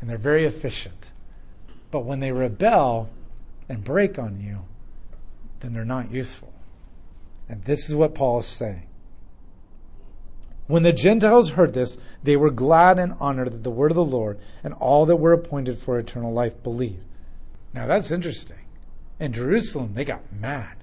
and 0.00 0.08
they're 0.08 0.18
very 0.18 0.44
efficient. 0.44 1.10
But 1.90 2.04
when 2.04 2.20
they 2.20 2.32
rebel 2.32 3.10
and 3.68 3.84
break 3.84 4.18
on 4.18 4.40
you, 4.40 4.64
then 5.60 5.72
they're 5.72 5.84
not 5.84 6.10
useful. 6.10 6.52
And 7.48 7.64
this 7.64 7.88
is 7.88 7.94
what 7.94 8.14
Paul 8.14 8.40
is 8.40 8.46
saying. 8.46 8.86
When 10.66 10.82
the 10.82 10.92
Gentiles 10.92 11.50
heard 11.50 11.74
this, 11.74 11.96
they 12.22 12.36
were 12.36 12.50
glad 12.50 12.98
and 12.98 13.14
honored 13.20 13.52
that 13.52 13.62
the 13.62 13.70
word 13.70 13.92
of 13.92 13.96
the 13.96 14.04
Lord 14.04 14.38
and 14.64 14.74
all 14.74 15.06
that 15.06 15.16
were 15.16 15.32
appointed 15.32 15.78
for 15.78 15.98
eternal 15.98 16.32
life 16.32 16.60
believed. 16.62 17.04
Now 17.72 17.86
that's 17.86 18.10
interesting. 18.10 18.58
In 19.20 19.32
Jerusalem, 19.32 19.94
they 19.94 20.04
got 20.04 20.32
mad 20.32 20.76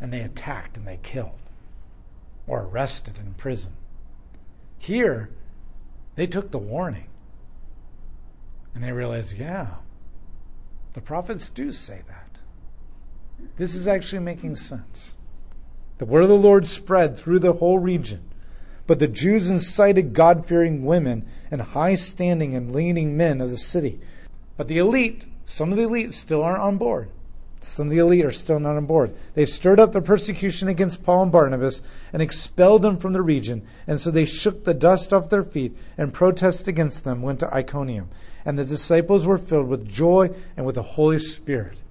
and 0.00 0.12
they 0.12 0.20
attacked 0.20 0.76
and 0.76 0.86
they 0.86 0.98
killed 1.02 1.38
or 2.46 2.62
arrested 2.62 3.18
and 3.18 3.28
imprisoned. 3.28 3.76
Here, 4.78 5.30
they 6.14 6.26
took 6.26 6.50
the 6.50 6.58
warning 6.58 7.08
and 8.76 8.84
they 8.84 8.92
realize, 8.92 9.32
yeah, 9.32 9.76
the 10.92 11.00
prophets 11.00 11.48
do 11.48 11.72
say 11.72 12.02
that. 12.08 12.38
This 13.56 13.74
is 13.74 13.88
actually 13.88 14.18
making 14.18 14.56
sense. 14.56 15.16
The 15.96 16.04
word 16.04 16.24
of 16.24 16.28
the 16.28 16.34
Lord 16.34 16.66
spread 16.66 17.16
through 17.16 17.38
the 17.38 17.54
whole 17.54 17.78
region. 17.78 18.28
But 18.86 18.98
the 18.98 19.08
Jews 19.08 19.48
incited 19.48 20.12
God 20.12 20.44
fearing 20.44 20.84
women 20.84 21.26
and 21.50 21.62
high 21.62 21.94
standing 21.94 22.54
and 22.54 22.70
leading 22.70 23.16
men 23.16 23.40
of 23.40 23.48
the 23.48 23.56
city. 23.56 23.98
But 24.58 24.68
the 24.68 24.76
elite, 24.76 25.24
some 25.46 25.72
of 25.72 25.78
the 25.78 25.84
elite 25.84 26.12
still 26.12 26.42
aren't 26.42 26.60
on 26.60 26.76
board. 26.76 27.08
Some 27.66 27.88
of 27.88 27.90
the 27.90 27.98
elite 27.98 28.24
are 28.24 28.30
still 28.30 28.60
not 28.60 28.76
on 28.76 28.86
board. 28.86 29.12
They've 29.34 29.48
stirred 29.48 29.80
up 29.80 29.90
the 29.90 30.00
persecution 30.00 30.68
against 30.68 31.02
Paul 31.02 31.24
and 31.24 31.32
Barnabas 31.32 31.82
and 32.12 32.22
expelled 32.22 32.82
them 32.82 32.96
from 32.96 33.12
the 33.12 33.22
region. 33.22 33.66
And 33.88 34.00
so 34.00 34.12
they 34.12 34.24
shook 34.24 34.64
the 34.64 34.72
dust 34.72 35.12
off 35.12 35.30
their 35.30 35.42
feet 35.42 35.76
and 35.98 36.14
protest 36.14 36.68
against 36.68 37.02
them 37.02 37.22
went 37.22 37.40
to 37.40 37.52
Iconium. 37.52 38.08
And 38.44 38.56
the 38.56 38.64
disciples 38.64 39.26
were 39.26 39.36
filled 39.36 39.66
with 39.66 39.88
joy 39.88 40.30
and 40.56 40.64
with 40.64 40.76
the 40.76 40.82
Holy 40.82 41.18
Spirit. 41.18 41.82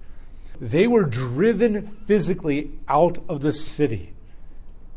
They 0.58 0.86
were 0.86 1.04
driven 1.04 1.88
physically 2.06 2.70
out 2.88 3.18
of 3.28 3.42
the 3.42 3.52
city 3.52 4.14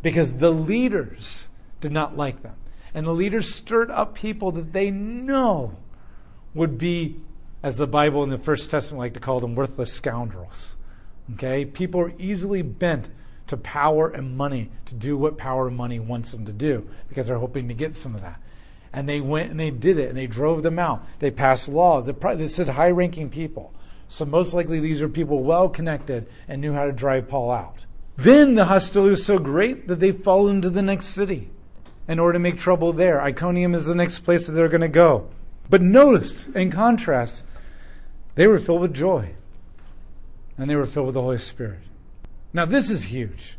because 0.01 0.35
the 0.35 0.49
leaders 0.49 1.49
did 1.81 1.91
not 1.91 2.15
like 2.15 2.41
them. 2.41 2.55
And 2.93 3.05
the 3.05 3.11
leaders 3.11 3.53
stirred 3.53 3.91
up 3.91 4.15
people 4.15 4.53
that 4.53 4.71
they 4.71 4.91
know 4.91 5.75
would 6.53 6.77
be 6.77 7.17
as 7.61 7.77
the 7.77 7.87
Bible 7.87 8.23
in 8.23 8.29
the 8.29 8.37
First 8.37 8.69
Testament 8.69 8.99
like 8.99 9.13
to 9.13 9.19
call 9.19 9.39
them 9.39 9.55
worthless 9.55 9.93
scoundrels. 9.93 10.75
Okay? 11.33 11.65
People 11.65 12.01
are 12.01 12.13
easily 12.17 12.61
bent 12.61 13.09
to 13.47 13.57
power 13.57 14.09
and 14.09 14.37
money 14.37 14.69
to 14.85 14.95
do 14.95 15.17
what 15.17 15.37
power 15.37 15.67
and 15.67 15.75
money 15.75 15.99
wants 15.99 16.31
them 16.31 16.45
to 16.45 16.53
do 16.53 16.87
because 17.07 17.27
they're 17.27 17.37
hoping 17.37 17.67
to 17.67 17.73
get 17.73 17.95
some 17.95 18.15
of 18.15 18.21
that. 18.21 18.39
And 18.93 19.07
they 19.07 19.21
went 19.21 19.51
and 19.51 19.59
they 19.59 19.71
did 19.71 19.99
it 19.99 20.09
and 20.09 20.17
they 20.17 20.27
drove 20.27 20.63
them 20.63 20.79
out. 20.79 21.05
They 21.19 21.31
passed 21.31 21.67
laws. 21.67 22.05
They 22.07 22.47
said 22.47 22.69
high 22.69 22.91
ranking 22.91 23.29
people. 23.29 23.73
So 24.07 24.25
most 24.25 24.53
likely 24.53 24.79
these 24.79 25.01
are 25.01 25.09
people 25.09 25.43
well 25.43 25.69
connected 25.69 26.27
and 26.47 26.61
knew 26.61 26.73
how 26.73 26.85
to 26.85 26.91
drive 26.91 27.27
Paul 27.27 27.51
out. 27.51 27.85
Then 28.17 28.55
the 28.55 28.65
hostility 28.65 29.11
was 29.11 29.25
so 29.25 29.37
great 29.37 29.87
that 29.87 29.99
they 29.99 30.11
followed 30.11 30.49
him 30.49 30.61
to 30.63 30.69
the 30.69 30.81
next 30.81 31.07
city 31.07 31.49
in 32.07 32.19
order 32.19 32.33
to 32.33 32.39
make 32.39 32.57
trouble 32.57 32.91
there. 32.91 33.21
Iconium 33.21 33.75
is 33.75 33.85
the 33.85 33.95
next 33.95 34.19
place 34.19 34.47
that 34.47 34.53
they're 34.53 34.67
going 34.67 34.81
to 34.81 34.87
go. 34.87 35.29
But 35.69 35.81
notice, 35.81 36.47
in 36.47 36.71
contrast, 36.71 37.45
they 38.35 38.47
were 38.47 38.59
filled 38.59 38.81
with 38.81 38.93
joy. 38.93 39.35
and 40.57 40.69
they 40.69 40.75
were 40.75 40.85
filled 40.85 41.05
with 41.05 41.13
the 41.13 41.21
Holy 41.21 41.37
Spirit. 41.37 41.79
Now, 42.51 42.65
this 42.65 42.89
is 42.89 43.03
huge. 43.03 43.57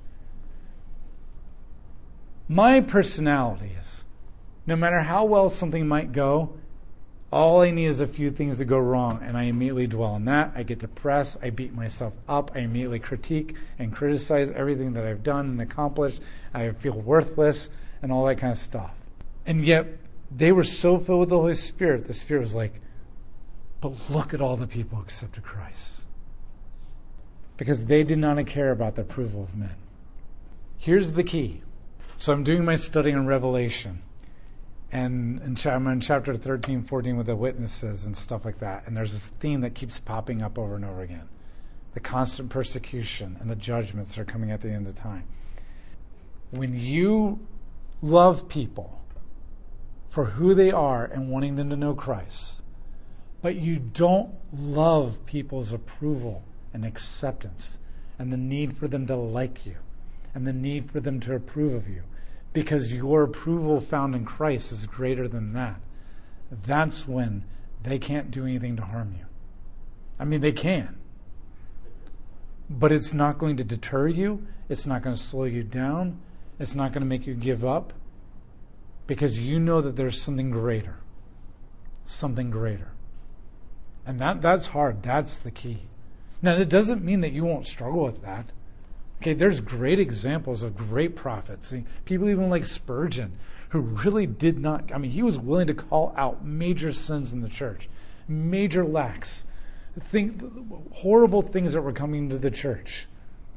My 2.47 2.81
personality 2.83 3.75
is 3.81 4.05
no 4.67 4.77
matter 4.77 5.01
how 5.01 5.25
well 5.25 5.49
something 5.49 5.89
might 5.89 6.13
go, 6.13 6.53
all 7.33 7.61
I 7.61 7.71
need 7.71 7.87
is 7.87 8.01
a 8.01 8.07
few 8.07 8.31
things 8.31 8.59
to 8.59 8.65
go 8.65 8.79
wrong, 8.79 9.21
and 9.23 9.37
I 9.37 9.45
immediately 9.45 9.87
dwell 9.87 10.11
on 10.11 10.25
that. 10.25 10.53
I 10.55 10.65
get 10.65 10.81
depressed. 10.81 11.39
I 11.43 11.51
beat 11.51 11.73
myself 11.73 12.13
up. 12.29 12.51
I 12.55 12.61
immediately 12.61 12.99
critique 12.99 13.55
and 13.79 13.93
criticize 13.93 14.51
everything 14.51 14.93
that 14.95 15.07
I've 15.07 15.23
done 15.23 15.47
and 15.47 15.61
accomplished. 15.61 16.21
I 16.53 16.71
feel 16.71 16.93
worthless 16.93 17.71
and 18.03 18.11
all 18.13 18.27
that 18.27 18.37
kind 18.37 18.53
of 18.53 18.59
stuff. 18.59 18.93
And 19.47 19.65
yet, 19.65 19.87
they 20.31 20.53
were 20.53 20.65
so 20.65 20.99
filled 20.99 21.21
with 21.21 21.29
the 21.31 21.39
Holy 21.39 21.55
Spirit, 21.55 22.07
the 22.07 22.15
Spirit 22.15 22.41
was 22.41 22.55
like, 22.55 22.81
but 23.81 24.11
look 24.11 24.35
at 24.35 24.41
all 24.41 24.57
the 24.57 24.67
people 24.67 25.01
accepted 25.01 25.43
Christ. 25.43 26.05
Because 27.57 27.85
they 27.85 28.05
did 28.05 28.19
not 28.19 28.45
care 28.47 28.71
about 28.71 28.95
the 28.95 29.03
approval 29.03 29.43
of 29.43 29.55
men. 29.55 29.75
Here's 30.79 31.13
the 31.13 31.25
key. 31.25 31.63
So 32.17 32.33
I'm 32.33 32.45
doing 32.45 32.65
my 32.65 32.77
study 32.77 33.13
on 33.13 33.27
Revelation. 33.27 34.03
And 34.93 35.41
in, 35.41 35.71
I'm 35.71 35.87
in 35.87 36.01
chapter 36.01 36.35
13, 36.35 36.85
14 36.85 37.17
with 37.17 37.27
the 37.27 37.37
witnesses 37.37 38.07
and 38.07 38.17
stuff 38.17 38.45
like 38.45 38.61
that. 38.61 38.87
And 38.87 38.97
there's 38.97 39.13
this 39.13 39.27
theme 39.27 39.61
that 39.61 39.75
keeps 39.75 39.99
popping 39.99 40.43
up 40.43 40.59
over 40.59 40.75
and 40.77 40.85
over 40.85 41.03
again 41.03 41.29
the 41.93 42.01
constant 42.01 42.51
persecution 42.51 43.37
and 43.41 43.51
the 43.51 43.57
judgments 43.57 44.17
are 44.17 44.25
coming 44.25 44.51
at 44.51 44.61
the 44.61 44.71
end 44.71 44.87
of 44.87 44.95
time. 44.95 45.25
When 46.51 46.79
you 46.79 47.41
love 48.03 48.49
people 48.49 49.00
for 50.11 50.27
who 50.27 50.55
they 50.55 50.73
are 50.73 51.05
and 51.05 51.31
wanting 51.31 51.55
them 51.55 51.71
to 51.71 51.77
know 51.77 51.95
Christ, 51.95 52.63
but 53.41 53.55
you 53.55 53.77
don't 53.79 54.35
love 54.53 55.25
people's 55.25 55.73
approval 55.73 56.43
and 56.75 56.85
acceptance 56.85 57.79
and 58.19 58.33
the 58.33 58.37
need 58.37 58.77
for 58.77 58.89
them 58.89 59.07
to 59.07 59.17
like 59.17 59.65
you 59.65 59.77
and 60.35 60.47
the 60.47 60.53
need 60.53 60.91
for 60.91 61.01
them 61.01 61.21
to 61.21 61.35
approve 61.35 61.73
of 61.73 61.89
you 61.89 62.03
because 62.53 62.93
your 62.93 63.23
approval 63.23 63.81
found 63.81 64.15
in 64.15 64.25
Christ 64.25 64.73
is 64.73 64.85
greater 64.85 65.29
than 65.29 65.53
that. 65.53 65.81
That's 66.51 67.07
when 67.07 67.45
they 67.83 67.99
can't 67.99 68.31
do 68.31 68.45
anything 68.45 68.77
to 68.77 68.83
harm 68.83 69.15
you. 69.17 69.27
I 70.19 70.25
mean, 70.25 70.41
they 70.41 70.53
can. 70.53 70.99
But 72.69 72.93
it's 72.93 73.15
not 73.15 73.39
going 73.39 73.57
to 73.57 73.65
deter 73.65 74.09
you. 74.09 74.47
It's 74.69 74.87
not 74.87 75.03
going 75.03 75.15
to 75.15 75.23
slow 75.23 75.45
you 75.45 75.63
down. 75.63 76.21
It's 76.59 76.75
not 76.75 76.93
going 76.93 77.01
to 77.01 77.07
make 77.07 77.27
you 77.27 77.35
give 77.35 77.65
up 77.65 77.93
because 79.11 79.41
you 79.41 79.59
know 79.59 79.81
that 79.81 79.97
there's 79.97 80.23
something 80.23 80.53
greater. 80.53 81.01
Something 82.05 82.49
greater. 82.49 82.93
And 84.07 84.21
that, 84.21 84.41
that's 84.41 84.69
hard. 84.69 85.03
That's 85.03 85.37
the 85.37 85.51
key. 85.51 85.89
Now, 86.41 86.55
it 86.55 86.69
doesn't 86.69 87.03
mean 87.03 87.21
that 87.23 87.33
you 87.33 87.43
won't 87.43 87.67
struggle 87.67 88.05
with 88.05 88.23
that. 88.23 88.53
Okay, 89.21 89.35
there's 89.35 89.59
great 89.59 89.99
examples 89.99 90.63
of 90.63 90.77
great 90.77 91.17
prophets. 91.17 91.75
People 92.05 92.29
even 92.29 92.49
like 92.51 92.65
Spurgeon, 92.65 93.37
who 93.71 93.81
really 93.81 94.27
did 94.27 94.61
not, 94.61 94.93
I 94.95 94.99
mean, 94.99 95.11
he 95.11 95.25
was 95.25 95.41
willing 95.41 95.67
to 95.67 95.75
call 95.75 96.15
out 96.17 96.45
major 96.45 96.93
sins 96.93 97.33
in 97.33 97.41
the 97.41 97.49
church, 97.49 97.89
major 98.29 98.85
lacks, 98.85 99.45
think, 99.99 100.41
horrible 100.99 101.43
things 101.43 101.73
that 101.73 101.83
were 101.83 101.93
coming 101.93 102.31
to 102.31 102.39
the 102.39 102.53
church. 102.53 103.09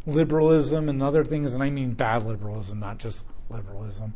Liberalism 0.07 0.89
and 0.89 1.03
other 1.03 1.23
things, 1.23 1.53
and 1.53 1.61
I 1.61 1.69
mean 1.69 1.93
bad 1.93 2.23
liberalism, 2.23 2.79
not 2.79 2.97
just 2.97 3.23
liberalism. 3.51 4.15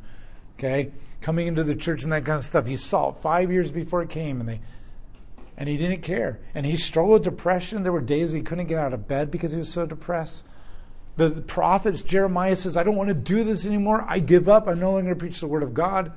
Okay? 0.58 0.92
Coming 1.22 1.48
into 1.48 1.64
the 1.64 1.76
church 1.76 2.04
and 2.04 2.12
that 2.12 2.26
kind 2.26 2.38
of 2.38 2.46
stuff. 2.46 2.66
He 2.66 2.78
saw 2.78 3.10
it 3.10 3.18
five 3.22 3.52
years 3.52 3.72
before 3.72 4.02
it 4.02 4.10
came, 4.10 4.40
and 4.40 4.50
they 4.50 4.60
and 5.58 5.68
he 5.68 5.76
didn't 5.76 6.02
care. 6.02 6.40
And 6.54 6.66
he 6.66 6.78
struggled 6.78 7.14
with 7.14 7.24
depression. 7.24 7.82
There 7.82 7.92
were 7.92 8.00
days 8.00 8.32
he 8.32 8.42
couldn't 8.42 8.68
get 8.68 8.78
out 8.78 8.94
of 8.94 9.08
bed 9.08 9.32
because 9.32 9.52
he 9.52 9.58
was 9.58 9.74
so 9.74 9.88
depressed. 9.88 10.46
The, 11.16 11.30
the 11.30 11.42
prophets, 11.42 12.04
Jeremiah 12.04 12.56
says, 12.56 12.78
I 12.78 12.84
don't 12.84 12.96
want 12.96 13.08
to 13.08 13.16
do 13.16 13.44
this 13.44 13.66
anymore. 13.66 14.06
I 14.08 14.20
give 14.20 14.48
up. 14.48 14.68
I'm 14.68 14.80
no 14.80 14.92
longer 14.92 15.06
going 15.06 15.16
to 15.16 15.20
preach 15.20 15.40
the 15.40 15.48
word 15.48 15.64
of 15.64 15.74
God. 15.74 16.12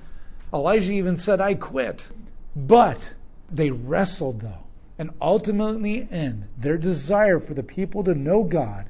Elijah 0.53 0.93
even 0.93 1.17
said, 1.17 1.41
I 1.41 1.55
quit. 1.55 2.09
But 2.55 3.15
they 3.51 3.71
wrestled, 3.71 4.41
though. 4.41 4.65
And 4.99 5.11
ultimately, 5.23 6.07
in 6.11 6.49
their 6.59 6.77
desire 6.77 7.41
for 7.41 7.55
the 7.55 7.63
people 7.63 8.05
to 8.05 8.15
know 8.15 8.45
God, 8.45 8.85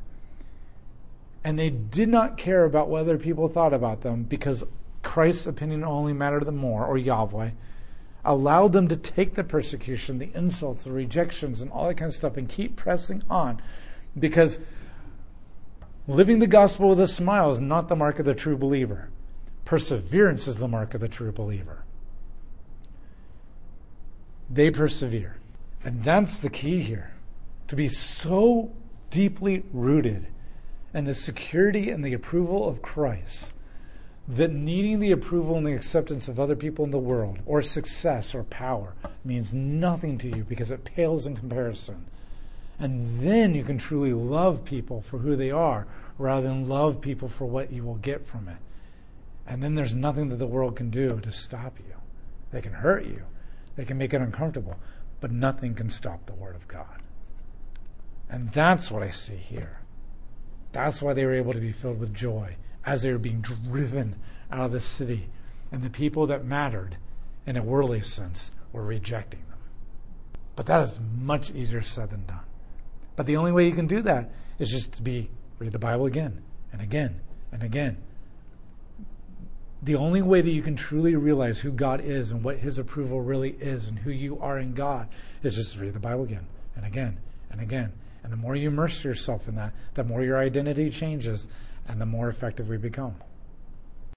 and 1.44 1.56
they 1.56 1.70
did 1.70 2.08
not 2.08 2.36
care 2.36 2.64
about 2.64 2.88
what 2.88 3.02
other 3.02 3.16
people 3.16 3.48
thought 3.48 3.72
about 3.72 4.02
them 4.02 4.24
because 4.24 4.64
Christ's 5.02 5.46
opinion 5.46 5.84
only 5.84 6.12
mattered 6.12 6.44
the 6.44 6.52
more, 6.52 6.84
or 6.84 6.98
Yahweh, 6.98 7.50
allowed 8.24 8.72
them 8.72 8.88
to 8.88 8.96
take 8.96 9.34
the 9.34 9.44
persecution, 9.44 10.18
the 10.18 10.30
insults, 10.34 10.84
the 10.84 10.92
rejections, 10.92 11.60
and 11.60 11.70
all 11.70 11.88
that 11.88 11.94
kind 11.94 12.08
of 12.08 12.14
stuff 12.14 12.36
and 12.36 12.48
keep 12.48 12.76
pressing 12.76 13.22
on 13.30 13.62
because 14.18 14.58
living 16.06 16.38
the 16.38 16.46
gospel 16.46 16.90
with 16.90 17.00
a 17.00 17.08
smile 17.08 17.50
is 17.50 17.60
not 17.60 17.88
the 17.88 17.96
mark 17.96 18.18
of 18.18 18.26
the 18.26 18.34
true 18.34 18.56
believer. 18.56 19.08
Perseverance 19.64 20.48
is 20.48 20.58
the 20.58 20.68
mark 20.68 20.94
of 20.94 21.00
the 21.00 21.08
true 21.08 21.32
believer. 21.32 21.84
They 24.50 24.70
persevere. 24.70 25.36
And 25.84 26.02
that's 26.02 26.38
the 26.38 26.50
key 26.50 26.82
here 26.82 27.12
to 27.68 27.76
be 27.76 27.88
so 27.88 28.72
deeply 29.10 29.62
rooted 29.72 30.26
in 30.92 31.04
the 31.04 31.14
security 31.14 31.90
and 31.90 32.04
the 32.04 32.12
approval 32.12 32.68
of 32.68 32.82
Christ 32.82 33.54
that 34.28 34.52
needing 34.52 35.00
the 35.00 35.12
approval 35.12 35.56
and 35.56 35.66
the 35.66 35.74
acceptance 35.74 36.28
of 36.28 36.38
other 36.38 36.54
people 36.54 36.84
in 36.84 36.90
the 36.90 36.98
world, 36.98 37.40
or 37.46 37.62
success 37.62 38.34
or 38.34 38.44
power, 38.44 38.94
means 39.24 39.52
nothing 39.52 40.18
to 40.18 40.28
you 40.28 40.44
because 40.44 40.70
it 40.70 40.84
pales 40.84 41.26
in 41.26 41.36
comparison. 41.36 42.06
And 42.78 43.20
then 43.20 43.54
you 43.54 43.64
can 43.64 43.78
truly 43.78 44.12
love 44.12 44.64
people 44.64 45.02
for 45.02 45.18
who 45.18 45.36
they 45.36 45.50
are 45.50 45.86
rather 46.16 46.48
than 46.48 46.68
love 46.68 47.00
people 47.00 47.28
for 47.28 47.44
what 47.44 47.72
you 47.72 47.82
will 47.82 47.96
get 47.96 48.26
from 48.26 48.48
it. 48.48 48.58
And 49.46 49.62
then 49.62 49.74
there's 49.74 49.94
nothing 49.94 50.28
that 50.28 50.36
the 50.36 50.46
world 50.46 50.76
can 50.76 50.90
do 50.90 51.18
to 51.20 51.32
stop 51.32 51.78
you. 51.78 51.94
They 52.52 52.62
can 52.62 52.72
hurt 52.72 53.04
you, 53.04 53.24
they 53.76 53.84
can 53.84 53.98
make 53.98 54.14
it 54.14 54.20
uncomfortable, 54.20 54.76
but 55.20 55.30
nothing 55.30 55.74
can 55.74 55.90
stop 55.90 56.26
the 56.26 56.34
Word 56.34 56.56
of 56.56 56.68
God. 56.68 57.02
And 58.28 58.52
that's 58.52 58.90
what 58.90 59.02
I 59.02 59.10
see 59.10 59.36
here. 59.36 59.80
That's 60.72 61.02
why 61.02 61.14
they 61.14 61.24
were 61.24 61.34
able 61.34 61.52
to 61.52 61.60
be 61.60 61.72
filled 61.72 61.98
with 61.98 62.14
joy 62.14 62.56
as 62.84 63.02
they 63.02 63.12
were 63.12 63.18
being 63.18 63.40
driven 63.40 64.16
out 64.50 64.66
of 64.66 64.72
the 64.72 64.80
city. 64.80 65.28
And 65.72 65.82
the 65.82 65.90
people 65.90 66.26
that 66.26 66.44
mattered 66.44 66.96
in 67.46 67.56
a 67.56 67.62
worldly 67.62 68.02
sense 68.02 68.52
were 68.72 68.84
rejecting 68.84 69.40
them. 69.48 69.58
But 70.56 70.66
that 70.66 70.82
is 70.82 70.98
much 71.18 71.50
easier 71.52 71.82
said 71.82 72.10
than 72.10 72.26
done. 72.26 72.40
But 73.16 73.26
the 73.26 73.36
only 73.36 73.52
way 73.52 73.66
you 73.66 73.74
can 73.74 73.86
do 73.86 74.02
that 74.02 74.30
is 74.58 74.70
just 74.70 74.92
to 74.94 75.02
be 75.02 75.30
read 75.58 75.72
the 75.72 75.78
Bible 75.78 76.06
again 76.06 76.42
and 76.72 76.80
again 76.80 77.20
and 77.52 77.62
again. 77.62 77.98
The 79.82 79.94
only 79.94 80.20
way 80.20 80.42
that 80.42 80.50
you 80.50 80.62
can 80.62 80.76
truly 80.76 81.14
realize 81.14 81.60
who 81.60 81.72
God 81.72 82.02
is 82.02 82.30
and 82.30 82.44
what 82.44 82.58
his 82.58 82.78
approval 82.78 83.22
really 83.22 83.52
is 83.52 83.88
and 83.88 83.98
who 83.98 84.10
you 84.10 84.38
are 84.40 84.58
in 84.58 84.74
God 84.74 85.08
is 85.42 85.56
just 85.56 85.74
to 85.74 85.80
read 85.80 85.94
the 85.94 86.00
Bible 86.00 86.24
again 86.24 86.46
and 86.76 86.84
again 86.84 87.18
and 87.50 87.60
again. 87.60 87.92
And 88.22 88.32
the 88.32 88.36
more 88.36 88.54
you 88.54 88.68
immerse 88.68 89.02
yourself 89.02 89.48
in 89.48 89.54
that, 89.54 89.72
the 89.94 90.04
more 90.04 90.22
your 90.22 90.38
identity 90.38 90.90
changes 90.90 91.48
and 91.88 92.00
the 92.00 92.06
more 92.06 92.28
effective 92.28 92.68
we 92.68 92.76
become. 92.76 93.14